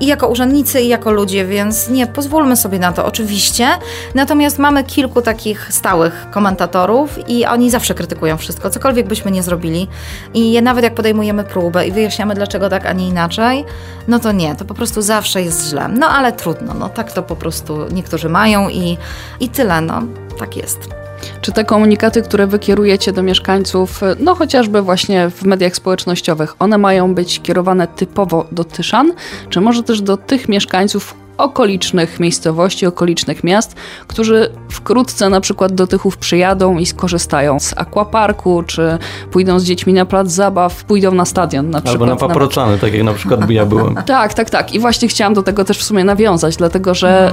i 0.00 0.06
jako 0.06 0.28
urzędnicy, 0.28 0.80
i 0.80 0.88
jako 0.88 1.12
ludzie, 1.12 1.46
więc 1.46 1.88
nie, 1.88 2.06
pozwólmy 2.06 2.56
sobie 2.56 2.78
na 2.78 2.92
to, 2.92 3.06
oczywiście. 3.06 3.68
Natomiast 4.14 4.58
mamy 4.58 4.84
kilku 4.84 5.22
takich 5.22 5.72
stałych 5.72 6.26
komentatorów 6.30 7.28
i 7.28 7.46
oni 7.46 7.70
zawsze 7.70 7.94
krytykują 7.94 8.36
wszystko, 8.36 8.70
cokolwiek 8.70 9.08
byśmy 9.08 9.30
nie 9.30 9.42
zrobili. 9.42 9.88
I 10.34 10.62
nawet 10.62 10.84
jak 10.84 10.94
podejmujemy 10.94 11.44
próbę 11.44 11.86
i 11.86 11.92
wyjaśniamy, 11.92 12.34
dlaczego 12.34 12.68
tak, 12.68 12.86
a 12.86 12.92
nie 12.92 13.08
inaczej, 13.08 13.64
no 14.08 14.18
to 14.18 14.32
nie, 14.32 14.56
to 14.56 14.64
po 14.64 14.74
prostu 14.74 15.02
zawsze 15.02 15.42
jest 15.42 15.68
źle. 15.68 15.88
No 15.88 16.08
ale 16.08 16.32
trudno, 16.32 16.74
no 16.74 16.88
tak 16.88 17.12
to 17.12 17.22
po 17.22 17.36
prostu 17.36 17.78
niektórzy 17.92 18.28
mają 18.28 18.68
i, 18.68 18.98
i 19.40 19.48
tyle, 19.48 19.80
no 19.80 20.02
tak 20.38 20.56
jest. 20.56 20.97
Czy 21.40 21.52
te 21.52 21.64
komunikaty, 21.64 22.22
które 22.22 22.46
wykierujecie 22.46 23.12
do 23.12 23.22
mieszkańców, 23.22 24.00
no 24.20 24.34
chociażby 24.34 24.82
właśnie 24.82 25.30
w 25.30 25.44
mediach 25.44 25.76
społecznościowych, 25.76 26.54
one 26.58 26.78
mają 26.78 27.14
być 27.14 27.40
kierowane 27.40 27.86
typowo 27.86 28.46
do 28.52 28.64
Tyszan, 28.64 29.12
czy 29.48 29.60
może 29.60 29.82
też 29.82 30.00
do 30.02 30.16
tych 30.16 30.48
mieszkańców, 30.48 31.14
okolicznych 31.38 32.20
miejscowości, 32.20 32.86
okolicznych 32.86 33.44
miast, 33.44 33.76
którzy 34.06 34.50
wkrótce 34.70 35.28
na 35.28 35.40
przykład 35.40 35.72
do 35.72 35.86
Tychów 35.86 36.16
przyjadą 36.16 36.78
i 36.78 36.86
skorzystają 36.86 37.60
z 37.60 37.74
aquaparku, 37.76 38.62
czy 38.66 38.98
pójdą 39.30 39.60
z 39.60 39.64
dziećmi 39.64 39.92
na 39.92 40.06
plac 40.06 40.28
zabaw, 40.28 40.84
pójdą 40.84 41.12
na 41.14 41.24
stadion 41.24 41.70
na 41.70 41.80
przykład. 41.80 42.02
Albo 42.02 42.06
na 42.06 42.16
paprocany, 42.16 42.72
na... 42.72 42.78
tak 42.78 42.94
jak 42.94 43.02
na 43.02 43.12
przykład 43.12 43.50
ja 43.50 43.66
byłem. 43.66 43.94
tak, 44.06 44.34
tak, 44.34 44.50
tak. 44.50 44.74
I 44.74 44.80
właśnie 44.80 45.08
chciałam 45.08 45.34
do 45.34 45.42
tego 45.42 45.64
też 45.64 45.78
w 45.78 45.84
sumie 45.84 46.04
nawiązać, 46.04 46.56
dlatego 46.56 46.94
że 46.94 47.32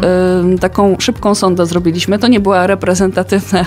y, 0.55 0.59
taką 0.59 0.95
szybką 0.99 1.35
sondę 1.35 1.65
zrobiliśmy. 1.65 2.19
To 2.19 2.27
nie 2.27 2.39
była 2.39 2.67
reprezentatywna 2.67 3.61
y, 3.61 3.65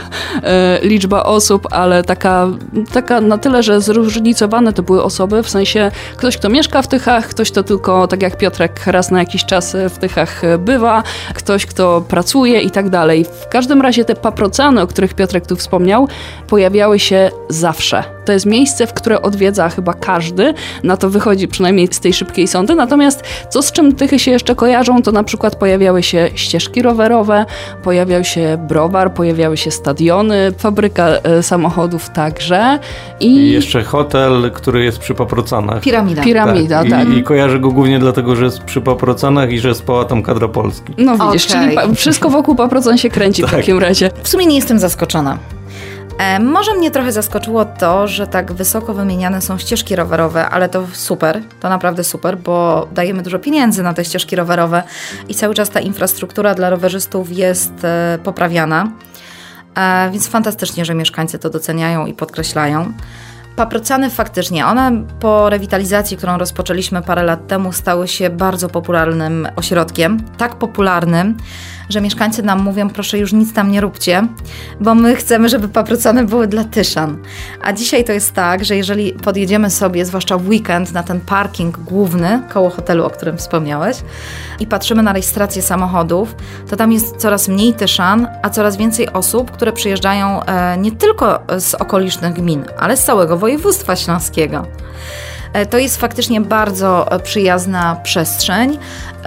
liczba 0.89 1.23
osób, 1.23 1.67
ale 1.71 2.05
taka, 2.05 2.47
taka 2.93 3.21
na 3.21 3.39
tyle, 3.39 3.63
że 3.63 3.81
zróżnicowane 3.81 4.73
to 4.73 4.83
były 4.83 5.03
osoby, 5.03 5.43
w 5.43 5.51
sensie 5.51 5.91
ktoś, 6.17 6.37
kto 6.37 6.49
mieszka 6.49 6.83
w 6.83 6.89
Tychach, 6.89 7.29
ktoś, 7.29 7.51
kto 7.51 7.63
tylko, 7.63 8.07
tak 8.07 8.23
jak 8.23 8.39
Piotrek, 8.39 8.87
raz 8.87 9.11
na 9.11 9.19
jakiś 9.19 9.45
czas 9.45 9.77
w 9.91 9.99
Tychach 9.99 10.28
bywa, 10.59 11.03
ktoś, 11.35 11.67
kto 11.67 12.01
pracuje 12.01 12.61
i 12.61 12.71
tak 12.71 12.89
dalej. 12.89 13.25
W 13.25 13.49
każdym 13.49 13.83
razie 13.83 14.05
te 14.05 14.15
paprocany, 14.15 14.83
o 14.83 14.87
których 14.87 15.15
Piotrek 15.15 15.47
tu 15.47 15.57
wspomniał, 15.57 16.09
pojawiały 16.47 16.99
się 16.99 17.31
zawsze. 17.49 18.18
To 18.29 18.33
jest 18.33 18.47
miejsce, 18.47 18.87
w 18.87 18.93
które 18.93 19.23
odwiedza 19.23 19.69
chyba 19.69 19.95
każdy, 19.95 20.55
na 20.83 20.97
to 20.97 21.11
wychodzi 21.11 21.49
przynajmniej 21.49 21.89
z 21.91 22.01
tej 22.01 22.13
szybkiej 22.13 22.49
sądy. 22.49 22.75
Natomiast 22.75 23.23
co 23.51 23.63
z 23.63 23.73
czym 23.73 23.95
Tychy 23.95 24.19
się 24.19 24.31
jeszcze 24.31 24.55
kojarzą, 24.55 25.03
to 25.03 25.13
na 25.13 25.25
przykład 25.25 25.57
pojawiały 25.57 26.03
się 26.03 26.31
ścieżki 26.35 26.83
rowerowe, 26.83 27.47
pojawiał 27.83 28.25
się 28.25 28.67
browar, 28.69 29.15
pojawiały 29.15 29.57
się 29.57 29.71
stadiony, 29.71 30.53
fabryka 30.59 31.07
e, 31.09 31.43
samochodów 31.43 32.11
także. 32.11 32.79
I... 33.21 33.27
I 33.27 33.51
jeszcze 33.53 33.83
hotel, 33.83 34.51
który 34.55 34.85
jest 34.85 34.99
przy 34.99 35.15
Paprocanach. 35.15 35.81
Piramida. 35.81 36.23
Piramida, 36.23 36.83
tak. 36.83 36.91
tak. 36.91 37.09
I, 37.09 37.19
I 37.19 37.23
kojarzę 37.23 37.59
go 37.59 37.71
głównie 37.71 37.99
dlatego, 37.99 38.37
że 38.37 38.45
jest 38.45 38.63
przy 38.63 38.81
Paprocanach 38.81 39.53
i 39.53 39.59
że 39.59 39.75
spała 39.75 40.05
tam 40.05 40.23
kadra 40.23 40.49
Polski. 40.49 40.93
No 40.99 41.13
widzisz, 41.13 41.51
okay. 41.51 41.75
czyli 41.75 41.97
wszystko 41.97 42.31
wokół 42.31 42.55
Paprocan 42.55 42.99
się 42.99 43.11
kręci 43.11 43.43
tak. 43.43 43.51
w 43.51 43.55
takim 43.55 43.79
razie. 43.79 44.11
W 44.23 44.29
sumie 44.29 44.47
nie 44.47 44.57
jestem 44.57 44.79
zaskoczona. 44.79 45.39
E, 46.19 46.41
może 46.41 46.75
mnie 46.75 46.91
trochę 46.91 47.13
zaskoczyło 47.13 47.65
to, 47.65 48.09
że 48.09 48.27
tak 48.27 48.53
wysoko 48.53 48.95
wymieniane 48.95 49.43
są 49.43 49.59
ścieżki 49.59 49.97
rowerowe, 49.97 50.49
ale 50.49 50.69
to 50.69 50.87
super, 50.93 51.43
to 51.61 51.69
naprawdę 51.69 52.05
super, 52.05 52.39
bo 52.39 52.89
dajemy 52.93 53.23
dużo 53.23 53.39
pieniędzy 53.39 53.83
na 53.83 53.95
te 53.95 54.05
ścieżki 54.05 54.37
rowerowe 54.37 54.83
i 55.29 55.35
cały 55.35 55.55
czas 55.55 55.71
ta 55.71 55.81
infrastruktura 55.81 56.55
dla 56.55 56.71
rowerzystów 56.71 57.33
jest 57.33 57.85
e, 57.85 58.19
poprawiana. 58.25 58.93
E, 59.75 60.11
więc 60.11 60.29
fantastycznie, 60.29 60.85
że 60.85 60.95
mieszkańcy 60.95 61.39
to 61.39 61.51
doceniają 61.51 62.07
i 62.07 62.15
podkreślają. 62.15 62.93
Paprocany 63.57 64.11
faktycznie, 64.11 64.67
one 64.67 65.05
po 65.21 65.51
rewitalizacji, 65.51 66.17
którą 66.17 66.39
rozpoczęliśmy 66.39 67.03
parę 67.03 67.23
lat 67.23 67.47
temu, 67.47 67.73
stały 67.73 68.09
się 68.09 68.31
bardzo 68.31 68.69
popularnym 68.69 69.49
ośrodkiem. 69.57 70.23
Tak 70.37 70.55
popularnym, 70.55 71.37
że 71.89 72.01
mieszkańcy 72.01 72.43
nam 72.43 72.63
mówią, 72.63 72.91
proszę 72.91 73.19
już 73.19 73.33
nic 73.33 73.53
tam 73.53 73.71
nie 73.71 73.81
róbcie, 73.81 74.29
bo 74.81 74.95
my 74.95 75.17
chcemy, 75.17 75.49
żeby 75.49 75.69
paprocany 75.69 76.25
były 76.25 76.47
dla 76.47 76.65
Tyszan. 76.65 77.19
A 77.63 77.73
dzisiaj 77.73 78.05
to 78.05 78.13
jest 78.13 78.33
tak, 78.33 78.65
że 78.65 78.77
jeżeli 78.77 79.13
podjedziemy 79.13 79.71
sobie, 79.71 80.05
zwłaszcza 80.05 80.39
w 80.39 80.49
weekend, 80.49 80.93
na 80.93 81.03
ten 81.03 81.21
parking 81.21 81.79
główny 81.79 82.43
koło 82.53 82.71
hotelu, 82.71 83.05
o 83.05 83.11
którym 83.11 83.39
wspomniałeś, 83.39 83.97
i 84.61 84.67
patrzymy 84.67 85.03
na 85.03 85.13
rejestrację 85.13 85.63
samochodów, 85.63 86.35
to 86.71 86.77
tam 86.77 86.93
jest 86.93 87.17
coraz 87.17 87.49
mniej 87.49 87.75
Tyszan, 87.75 88.29
a 88.43 88.51
coraz 88.51 88.77
więcej 88.77 89.13
osób, 89.13 89.51
które 89.51 89.73
przyjeżdżają 89.73 90.45
e, 90.45 90.79
nie 90.79 90.93
tylko 90.93 91.41
z 91.59 91.75
okolicznych 91.75 92.35
gmin, 92.35 92.65
ale 92.79 92.97
z 92.97 93.05
całego 93.05 93.37
województwa 93.37 93.97
śląskiego. 93.97 94.67
E, 95.53 95.67
to 95.67 95.79
jest 95.79 95.97
faktycznie 95.97 96.41
bardzo 96.41 97.13
e, 97.13 97.21
przyjazna 97.21 97.97
przestrzeń. 98.03 98.79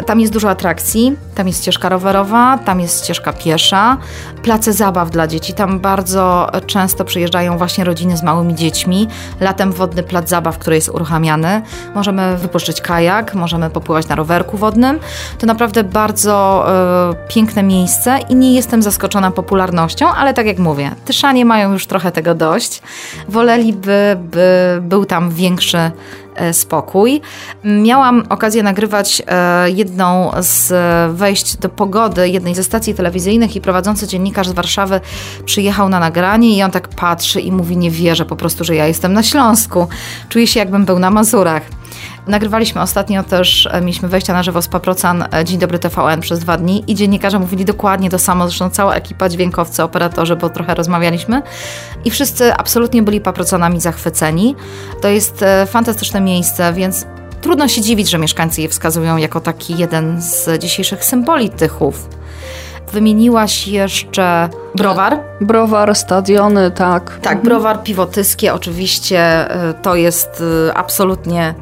Tam 0.06 0.20
jest 0.20 0.34
dużo 0.34 0.50
atrakcji, 0.50 1.16
tam 1.36 1.48
jest 1.48 1.62
ścieżka 1.62 1.90
rowerowa, 1.90 2.60
tam 2.66 2.80
jest 2.80 3.04
ścieżka 3.04 3.34
piesza, 3.34 3.98
place 4.44 4.74
zabaw 4.74 5.10
dla 5.12 5.28
dzieci. 5.28 5.54
Tam 5.54 5.80
bardzo 5.80 6.52
często 6.68 7.06
przyjeżdżają 7.06 7.58
właśnie 7.58 7.84
rodziny 7.84 8.18
z 8.18 8.24
małymi 8.24 8.56
dziećmi. 8.56 9.08
Latem 9.40 9.72
wodny 9.72 10.04
plac 10.04 10.30
zabaw, 10.30 10.58
który 10.58 10.76
jest 10.76 10.90
uruchamiany. 10.90 11.62
Możemy 11.96 12.38
wypuszczyć 12.38 12.82
kajak, 12.82 13.36
możemy 13.36 13.70
popływać 13.70 14.08
na 14.08 14.16
rowerku 14.16 14.58
wodnym. 14.58 15.00
To 15.40 15.48
naprawdę 15.48 15.84
bardzo 15.84 16.66
y, 17.12 17.28
piękne 17.28 17.64
miejsce 17.64 18.20
i 18.30 18.36
nie 18.36 18.56
jestem 18.56 18.82
zaskoczona 18.82 19.32
popularnością, 19.32 20.10
ale 20.10 20.34
tak 20.34 20.46
jak 20.46 20.60
mówię, 20.60 20.92
Tyszanie 21.06 21.46
mają 21.46 21.74
już 21.74 21.88
trochę 21.88 22.12
tego 22.12 22.36
dość. 22.36 22.82
Woleliby, 23.28 24.18
by 24.20 24.80
był 24.82 25.06
tam 25.06 25.32
większy 25.32 25.92
spokój. 26.52 27.22
Miałam 27.64 28.24
okazję 28.30 28.64
nagrywać 28.64 29.22
e, 29.28 29.70
jedną 29.70 30.32
z 30.40 30.74
wejść 31.16 31.58
do 31.58 31.70
pogody 31.70 32.30
jednej 32.30 32.56
ze 32.56 32.64
stacji 32.64 32.94
telewizyjnych 32.94 33.56
i 33.56 33.62
prowadzący 33.62 34.08
dziennikarz 34.08 34.48
z 34.48 34.52
Warszawy 34.52 35.00
przyjechał 35.46 35.90
na 35.90 36.00
nagranie 36.00 36.58
i 36.58 36.64
on 36.64 36.72
tak 36.72 36.88
patrzy 36.88 37.42
i 37.42 37.52
mówi, 37.52 37.78
nie 37.78 37.92
wierzę 37.92 38.26
po 38.26 38.36
prostu, 38.36 38.64
że 38.64 38.76
ja 38.76 38.88
jestem 38.88 39.14
na 39.14 39.24
Śląsku. 39.24 39.88
Czuję 40.30 40.48
się 40.48 40.60
jakbym 40.60 40.86
był 40.86 41.00
na 41.00 41.10
Mazurach. 41.10 41.81
Nagrywaliśmy 42.28 42.82
ostatnio 42.82 43.24
też, 43.24 43.70
e, 43.72 43.82
mieliśmy 43.82 44.10
wejścia 44.10 44.34
na 44.34 44.44
żywo 44.44 44.62
z 44.62 44.68
Paprocan 44.68 45.26
e, 45.34 45.46
Dzień 45.46 45.60
Dobry 45.60 45.80
TVN 45.80 46.22
przez 46.22 46.40
dwa 46.40 46.58
dni 46.58 46.84
i 46.88 46.96
dziennikarze 46.96 47.40
mówili 47.40 47.66
dokładnie 47.66 48.10
to 48.10 48.20
samo, 48.20 48.48
zresztą 48.48 48.70
cała 48.70 48.96
ekipa, 48.96 49.30
dźwiękowcy, 49.30 49.84
operatorzy, 49.84 50.36
bo 50.36 50.50
trochę 50.50 50.76
rozmawialiśmy 50.76 51.42
i 52.06 52.12
wszyscy 52.12 52.54
absolutnie 52.54 53.04
byli 53.04 53.22
Paprocanami 53.22 53.82
zachwyceni. 53.82 54.56
To 55.02 55.08
jest 55.08 55.44
e, 55.44 55.66
fantastyczne 55.66 56.22
miejsce, 56.22 56.74
więc 56.74 57.06
trudno 57.42 57.68
się 57.68 57.82
dziwić, 57.82 58.10
że 58.10 58.18
mieszkańcy 58.18 58.62
je 58.62 58.70
wskazują 58.70 59.18
jako 59.18 59.40
taki 59.40 59.78
jeden 59.78 60.22
z 60.22 60.62
dzisiejszych 60.62 61.06
symboli 61.06 61.50
Tychów. 61.50 62.10
Wymieniłaś 62.94 63.68
jeszcze 63.68 64.50
browar. 64.76 65.20
Browar, 65.42 65.96
stadiony, 65.96 66.72
tak. 66.72 67.20
Tak, 67.22 67.42
browar, 67.42 67.84
piwo 67.84 68.06
tyskie 68.06 68.54
oczywiście 68.54 69.48
to 69.82 69.96
jest 69.96 70.44
absolutnie 70.76 71.56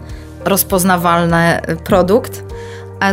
rozpoznawalny 0.50 1.62
produkt. 1.84 2.44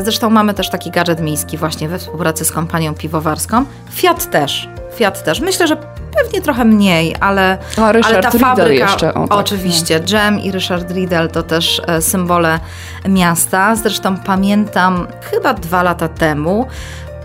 Zresztą 0.03 0.31
mamy 0.31 0.55
też 0.55 0.71
taki 0.71 0.91
gadżet 0.91 1.21
miejski 1.21 1.59
właśnie 1.59 1.89
we 1.89 1.99
współpracy 1.99 2.45
z 2.45 2.53
kompanią 2.53 2.95
piwowarską. 2.95 3.65
Fiat 3.91 4.31
też. 4.31 4.69
Fiat 4.95 5.25
też. 5.25 5.41
Myślę, 5.41 5.67
że 5.67 5.77
pewnie 6.17 6.41
trochę 6.41 6.65
mniej, 6.65 7.17
ale, 7.21 7.59
A 7.79 7.83
ale 7.83 8.21
ta 8.21 8.31
fabryka. 8.31 8.73
Jeszcze, 8.73 9.15
o, 9.15 9.29
tak, 9.29 9.39
oczywiście. 9.39 10.01
Nie. 10.01 10.43
I 10.43 10.53
Richard 10.53 10.91
Riddle 10.91 11.29
to 11.29 11.43
też 11.43 11.83
e, 11.87 12.03
symbole 12.03 12.61
miasta. 13.09 13.77
Zresztą 13.77 14.17
pamiętam 14.17 15.07
chyba 15.31 15.55
dwa 15.55 15.83
lata 15.83 16.09
temu 16.09 16.67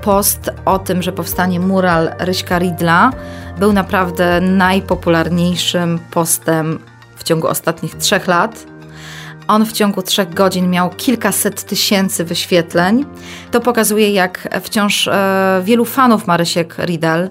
post 0.02 0.52
o 0.65 0.80
tym, 0.80 1.02
że 1.02 1.12
powstanie 1.12 1.60
mural 1.60 2.12
Ryśka 2.19 2.60
Ridla 2.60 3.12
był 3.60 3.74
naprawdę 3.74 4.41
najpopularniejszym 4.41 6.00
postem 6.12 6.80
w 7.15 7.24
ciągu 7.24 7.47
ostatnich 7.47 7.95
trzech 7.95 8.28
lat 8.28 8.65
on 9.52 9.66
w 9.66 9.72
ciągu 9.72 10.02
trzech 10.02 10.34
godzin 10.34 10.70
miał 10.70 10.90
kilkaset 10.90 11.64
tysięcy 11.64 12.24
wyświetleń. 12.26 13.06
To 13.52 13.62
pokazuje, 13.62 14.12
jak 14.12 14.60
wciąż 14.64 15.08
e, 15.08 15.62
wielu 15.64 15.86
fanów 15.86 16.28
Marysiek 16.28 16.76
Riedel, 16.78 17.30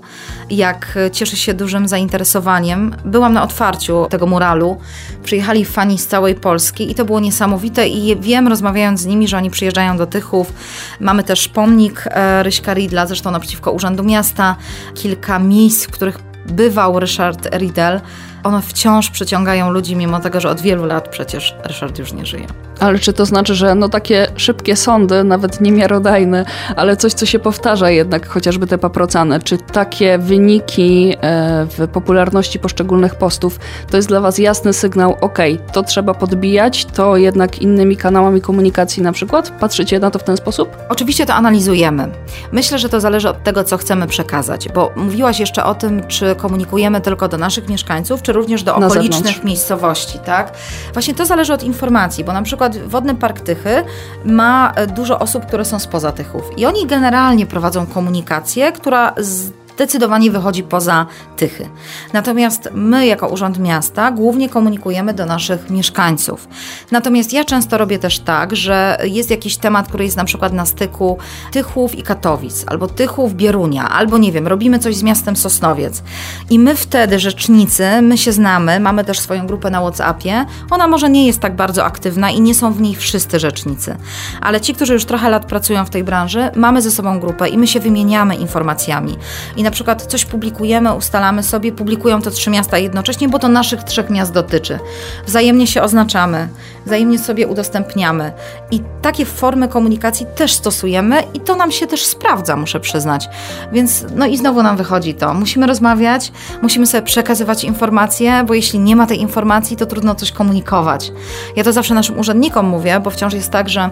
jak 0.50 0.98
cieszy 1.12 1.36
się 1.36 1.54
dużym 1.54 1.88
zainteresowaniem. 1.88 2.96
Byłam 3.04 3.32
na 3.32 3.42
otwarciu 3.42 4.06
tego 4.10 4.26
muralu. 4.26 4.78
Przyjechali 5.24 5.64
fani 5.64 5.98
z 5.98 6.06
całej 6.06 6.34
Polski 6.34 6.90
i 6.90 6.94
to 6.94 7.04
było 7.04 7.20
niesamowite 7.20 7.88
i 7.88 8.20
wiem, 8.20 8.48
rozmawiając 8.48 9.00
z 9.00 9.06
nimi, 9.06 9.28
że 9.28 9.36
oni 9.36 9.50
przyjeżdżają 9.50 9.96
do 9.96 10.06
Tychów. 10.06 10.52
Mamy 11.00 11.24
też 11.24 11.48
pomnik 11.48 12.04
e, 12.06 12.42
Ryśka 12.42 12.74
Riedla, 12.74 13.06
zresztą 13.06 13.30
naprzeciwko 13.30 13.72
Urzędu 13.72 14.04
Miasta. 14.04 14.56
Kilka 14.94 15.38
miejsc, 15.38 15.86
w 15.86 15.90
których 15.90 16.18
bywał 16.46 17.00
Ryszard 17.00 17.54
Riedel 17.54 18.00
one 18.44 18.62
wciąż 18.62 19.10
przyciągają 19.10 19.70
ludzi, 19.70 19.96
mimo 19.96 20.20
tego, 20.20 20.40
że 20.40 20.50
od 20.50 20.60
wielu 20.60 20.86
lat 20.86 21.08
przecież 21.08 21.54
Ryszard 21.64 21.98
już 21.98 22.12
nie 22.12 22.26
żyje. 22.26 22.46
Ale 22.80 22.98
czy 22.98 23.12
to 23.12 23.26
znaczy, 23.26 23.54
że 23.54 23.74
no 23.74 23.88
takie 23.88 24.26
szybkie 24.36 24.76
sądy, 24.76 25.24
nawet 25.24 25.60
niemiarodajne, 25.60 26.44
ale 26.76 26.96
coś, 26.96 27.12
co 27.12 27.26
się 27.26 27.38
powtarza 27.38 27.90
jednak, 27.90 28.28
chociażby 28.28 28.66
te 28.66 28.78
paprocane, 28.78 29.40
czy 29.40 29.58
takie 29.58 30.18
wyniki 30.18 31.16
e, 31.20 31.66
w 31.66 31.88
popularności 31.88 32.58
poszczególnych 32.58 33.14
postów, 33.14 33.58
to 33.90 33.96
jest 33.96 34.08
dla 34.08 34.20
Was 34.20 34.38
jasny 34.38 34.72
sygnał, 34.72 35.16
ok, 35.20 35.38
to 35.72 35.82
trzeba 35.82 36.14
podbijać, 36.14 36.84
to 36.84 37.16
jednak 37.16 37.62
innymi 37.62 37.96
kanałami 37.96 38.40
komunikacji 38.40 39.02
na 39.02 39.12
przykład? 39.12 39.52
Patrzycie 39.60 39.98
na 39.98 40.10
to 40.10 40.18
w 40.18 40.24
ten 40.24 40.36
sposób? 40.36 40.76
Oczywiście 40.88 41.26
to 41.26 41.34
analizujemy. 41.34 42.08
Myślę, 42.52 42.78
że 42.78 42.88
to 42.88 43.00
zależy 43.00 43.28
od 43.28 43.42
tego, 43.42 43.64
co 43.64 43.76
chcemy 43.76 44.06
przekazać, 44.06 44.68
bo 44.68 44.92
mówiłaś 44.96 45.40
jeszcze 45.40 45.64
o 45.64 45.74
tym, 45.74 46.06
czy 46.06 46.34
komunikujemy 46.34 47.00
tylko 47.00 47.28
do 47.28 47.38
naszych 47.38 47.68
mieszkańców, 47.68 48.22
czy 48.22 48.32
również 48.32 48.62
do 48.62 48.76
okolicznych 48.76 49.44
miejscowości, 49.44 50.18
tak? 50.18 50.52
Właśnie 50.92 51.14
to 51.14 51.26
zależy 51.26 51.52
od 51.52 51.62
informacji, 51.62 52.24
bo 52.24 52.32
na 52.32 52.42
przykład 52.42 52.69
Wodny 52.78 53.14
Park 53.14 53.40
Tychy 53.40 53.84
ma 54.24 54.72
e, 54.76 54.86
dużo 54.86 55.18
osób, 55.18 55.46
które 55.46 55.64
są 55.64 55.78
spoza 55.78 56.12
Tychów. 56.12 56.58
I 56.58 56.66
oni 56.66 56.86
generalnie 56.86 57.46
prowadzą 57.46 57.86
komunikację, 57.86 58.72
która 58.72 59.14
z 59.16 59.59
zdecydowanie 59.80 60.30
wychodzi 60.30 60.62
poza 60.62 61.06
Tychy. 61.36 61.68
Natomiast 62.12 62.68
my, 62.74 63.06
jako 63.06 63.28
Urząd 63.28 63.58
Miasta, 63.58 64.10
głównie 64.10 64.48
komunikujemy 64.48 65.14
do 65.14 65.26
naszych 65.26 65.70
mieszkańców. 65.70 66.48
Natomiast 66.90 67.32
ja 67.32 67.44
często 67.44 67.78
robię 67.78 67.98
też 67.98 68.18
tak, 68.18 68.56
że 68.56 68.98
jest 69.04 69.30
jakiś 69.30 69.56
temat, 69.56 69.88
który 69.88 70.04
jest 70.04 70.16
na 70.16 70.24
przykład 70.24 70.52
na 70.52 70.66
styku 70.66 71.18
Tychów 71.52 71.94
i 71.94 72.02
Katowic, 72.02 72.64
albo 72.66 72.88
Tychów, 72.88 73.34
Bierunia, 73.34 73.88
albo 73.88 74.18
nie 74.18 74.32
wiem, 74.32 74.46
robimy 74.46 74.78
coś 74.78 74.96
z 74.96 75.02
miastem 75.02 75.36
Sosnowiec. 75.36 76.02
I 76.50 76.58
my 76.58 76.76
wtedy, 76.76 77.18
rzecznicy, 77.18 78.02
my 78.02 78.18
się 78.18 78.32
znamy, 78.32 78.80
mamy 78.80 79.04
też 79.04 79.20
swoją 79.20 79.46
grupę 79.46 79.70
na 79.70 79.80
WhatsAppie. 79.80 80.46
Ona 80.70 80.86
może 80.88 81.10
nie 81.10 81.26
jest 81.26 81.40
tak 81.40 81.56
bardzo 81.56 81.84
aktywna 81.84 82.30
i 82.30 82.40
nie 82.40 82.54
są 82.54 82.72
w 82.72 82.80
niej 82.80 82.94
wszyscy 82.94 83.38
rzecznicy, 83.38 83.96
ale 84.40 84.60
ci, 84.60 84.74
którzy 84.74 84.92
już 84.92 85.04
trochę 85.04 85.30
lat 85.30 85.46
pracują 85.46 85.84
w 85.84 85.90
tej 85.90 86.04
branży, 86.04 86.50
mamy 86.56 86.82
ze 86.82 86.90
sobą 86.90 87.20
grupę 87.20 87.48
i 87.48 87.58
my 87.58 87.66
się 87.66 87.80
wymieniamy 87.80 88.34
informacjami. 88.34 89.16
I 89.56 89.62
na 89.62 89.69
przykład 89.70 90.06
coś 90.06 90.24
publikujemy, 90.24 90.94
ustalamy 90.94 91.42
sobie, 91.42 91.72
publikują 91.72 92.22
to 92.22 92.30
trzy 92.30 92.50
miasta 92.50 92.78
jednocześnie, 92.78 93.28
bo 93.28 93.38
to 93.38 93.48
naszych 93.48 93.82
trzech 93.84 94.10
miast 94.10 94.32
dotyczy. 94.32 94.78
Wzajemnie 95.26 95.66
się 95.66 95.82
oznaczamy, 95.82 96.48
wzajemnie 96.86 97.18
sobie 97.18 97.48
udostępniamy. 97.48 98.32
I 98.70 98.80
takie 99.02 99.24
formy 99.24 99.68
komunikacji 99.68 100.26
też 100.34 100.52
stosujemy 100.52 101.22
i 101.34 101.40
to 101.40 101.56
nam 101.56 101.72
się 101.72 101.86
też 101.86 102.04
sprawdza, 102.04 102.56
muszę 102.56 102.80
przyznać. 102.80 103.28
Więc 103.72 104.04
no 104.16 104.26
i 104.26 104.36
znowu 104.36 104.62
nam 104.62 104.76
wychodzi 104.76 105.14
to. 105.14 105.34
Musimy 105.34 105.66
rozmawiać, 105.66 106.32
musimy 106.62 106.86
sobie 106.86 107.02
przekazywać 107.02 107.64
informacje, 107.64 108.44
bo 108.46 108.54
jeśli 108.54 108.78
nie 108.78 108.96
ma 108.96 109.06
tej 109.06 109.20
informacji, 109.20 109.76
to 109.76 109.86
trudno 109.86 110.14
coś 110.14 110.32
komunikować. 110.32 111.12
Ja 111.56 111.64
to 111.64 111.72
zawsze 111.72 111.94
naszym 111.94 112.18
urzędnikom 112.18 112.66
mówię, 112.66 113.00
bo 113.00 113.10
wciąż 113.10 113.34
jest 113.34 113.50
tak, 113.50 113.68
że 113.68 113.90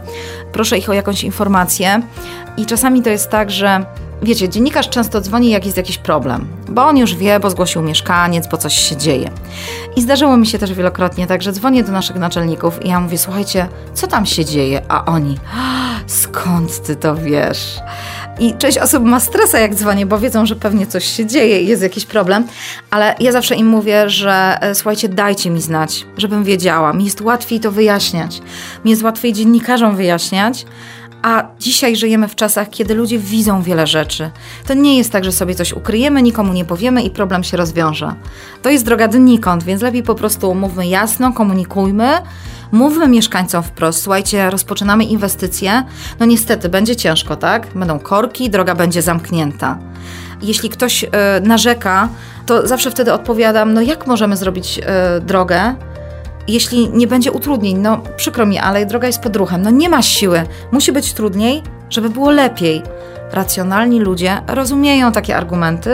proszę 0.52 0.78
ich 0.78 0.90
o 0.90 0.92
jakąś 0.92 1.24
informację 1.24 2.02
i 2.56 2.66
czasami 2.66 3.02
to 3.02 3.10
jest 3.10 3.30
tak, 3.30 3.50
że 3.50 3.84
Wiecie, 4.22 4.48
dziennikarz 4.48 4.88
często 4.88 5.20
dzwoni, 5.20 5.50
jak 5.50 5.64
jest 5.64 5.76
jakiś 5.76 5.98
problem, 5.98 6.46
bo 6.68 6.86
on 6.86 6.96
już 6.96 7.14
wie, 7.14 7.40
bo 7.40 7.50
zgłosił 7.50 7.82
mieszkaniec, 7.82 8.48
bo 8.48 8.56
coś 8.56 8.74
się 8.74 8.96
dzieje. 8.96 9.30
I 9.96 10.02
zdarzyło 10.02 10.36
mi 10.36 10.46
się 10.46 10.58
też 10.58 10.72
wielokrotnie 10.72 11.26
tak, 11.26 11.42
że 11.42 11.52
dzwonię 11.52 11.84
do 11.84 11.92
naszych 11.92 12.16
naczelników 12.16 12.84
i 12.84 12.88
ja 12.88 13.00
mówię, 13.00 13.18
słuchajcie, 13.18 13.68
co 13.94 14.06
tam 14.06 14.26
się 14.26 14.44
dzieje? 14.44 14.82
A 14.88 15.04
oni, 15.04 15.38
skąd 16.06 16.82
ty 16.82 16.96
to 16.96 17.16
wiesz? 17.16 17.78
I 18.40 18.54
część 18.54 18.78
osób 18.78 19.04
ma 19.04 19.20
stresa, 19.20 19.58
jak 19.58 19.74
dzwonię, 19.74 20.06
bo 20.06 20.18
wiedzą, 20.18 20.46
że 20.46 20.56
pewnie 20.56 20.86
coś 20.86 21.04
się 21.04 21.26
dzieje 21.26 21.60
i 21.62 21.66
jest 21.66 21.82
jakiś 21.82 22.04
problem, 22.06 22.46
ale 22.90 23.14
ja 23.20 23.32
zawsze 23.32 23.54
im 23.54 23.66
mówię, 23.66 24.10
że 24.10 24.58
e, 24.60 24.74
słuchajcie, 24.74 25.08
dajcie 25.08 25.50
mi 25.50 25.62
znać, 25.62 26.06
żebym 26.16 26.44
wiedziała. 26.44 26.92
Mi 26.92 27.04
jest 27.04 27.20
łatwiej 27.20 27.60
to 27.60 27.72
wyjaśniać. 27.72 28.40
Mi 28.84 28.90
jest 28.90 29.02
łatwiej 29.02 29.32
dziennikarzom 29.32 29.96
wyjaśniać, 29.96 30.66
a 31.22 31.44
dzisiaj 31.58 31.96
żyjemy 31.96 32.28
w 32.28 32.34
czasach, 32.34 32.70
kiedy 32.70 32.94
ludzie 32.94 33.18
widzą 33.18 33.62
wiele 33.62 33.86
rzeczy. 33.86 34.30
To 34.66 34.74
nie 34.74 34.98
jest 34.98 35.12
tak, 35.12 35.24
że 35.24 35.32
sobie 35.32 35.54
coś 35.54 35.72
ukryjemy, 35.72 36.22
nikomu 36.22 36.52
nie 36.52 36.64
powiemy 36.64 37.02
i 37.02 37.10
problem 37.10 37.44
się 37.44 37.56
rozwiąże. 37.56 38.14
To 38.62 38.70
jest 38.70 38.84
droga 38.84 39.08
donikąd, 39.08 39.64
więc 39.64 39.82
lepiej 39.82 40.02
po 40.02 40.14
prostu 40.14 40.54
mówmy 40.54 40.86
jasno, 40.86 41.32
komunikujmy, 41.32 42.08
mówmy 42.72 43.08
mieszkańcom 43.08 43.62
wprost. 43.62 44.02
Słuchajcie, 44.02 44.50
rozpoczynamy 44.50 45.04
inwestycje. 45.04 45.82
No 46.20 46.26
niestety, 46.26 46.68
będzie 46.68 46.96
ciężko, 46.96 47.36
tak? 47.36 47.66
Będą 47.74 47.98
korki, 47.98 48.50
droga 48.50 48.74
będzie 48.74 49.02
zamknięta. 49.02 49.78
Jeśli 50.42 50.68
ktoś 50.68 51.04
y, 51.04 51.08
narzeka, 51.42 52.08
to 52.46 52.66
zawsze 52.66 52.90
wtedy 52.90 53.12
odpowiadam, 53.12 53.74
no 53.74 53.80
jak 53.80 54.06
możemy 54.06 54.36
zrobić 54.36 54.78
y, 54.78 55.20
drogę, 55.20 55.74
jeśli 56.48 56.88
nie 56.88 57.06
będzie 57.06 57.32
utrudnień, 57.32 57.78
no 57.78 58.00
przykro 58.16 58.46
mi, 58.46 58.58
ale 58.58 58.86
droga 58.86 59.06
jest 59.06 59.20
pod 59.20 59.36
ruchem, 59.36 59.62
no 59.62 59.70
nie 59.70 59.88
ma 59.88 60.02
siły, 60.02 60.42
musi 60.72 60.92
być 60.92 61.12
trudniej, 61.12 61.62
żeby 61.90 62.10
było 62.10 62.30
lepiej. 62.30 62.82
Racjonalni 63.32 64.00
ludzie 64.00 64.42
rozumieją 64.46 65.12
takie 65.12 65.36
argumenty, 65.36 65.90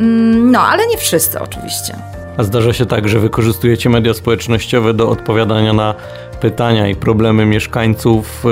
mm, 0.00 0.50
no 0.50 0.60
ale 0.60 0.86
nie 0.86 0.96
wszyscy 0.96 1.40
oczywiście. 1.40 1.96
A 2.36 2.42
zdarza 2.42 2.72
się 2.72 2.86
tak, 2.86 3.08
że 3.08 3.20
wykorzystujecie 3.20 3.90
media 3.90 4.14
społecznościowe 4.14 4.94
do 4.94 5.10
odpowiadania 5.10 5.72
na 5.72 5.94
pytania 6.40 6.88
i 6.88 6.94
problemy 6.94 7.46
mieszkańców. 7.46 8.44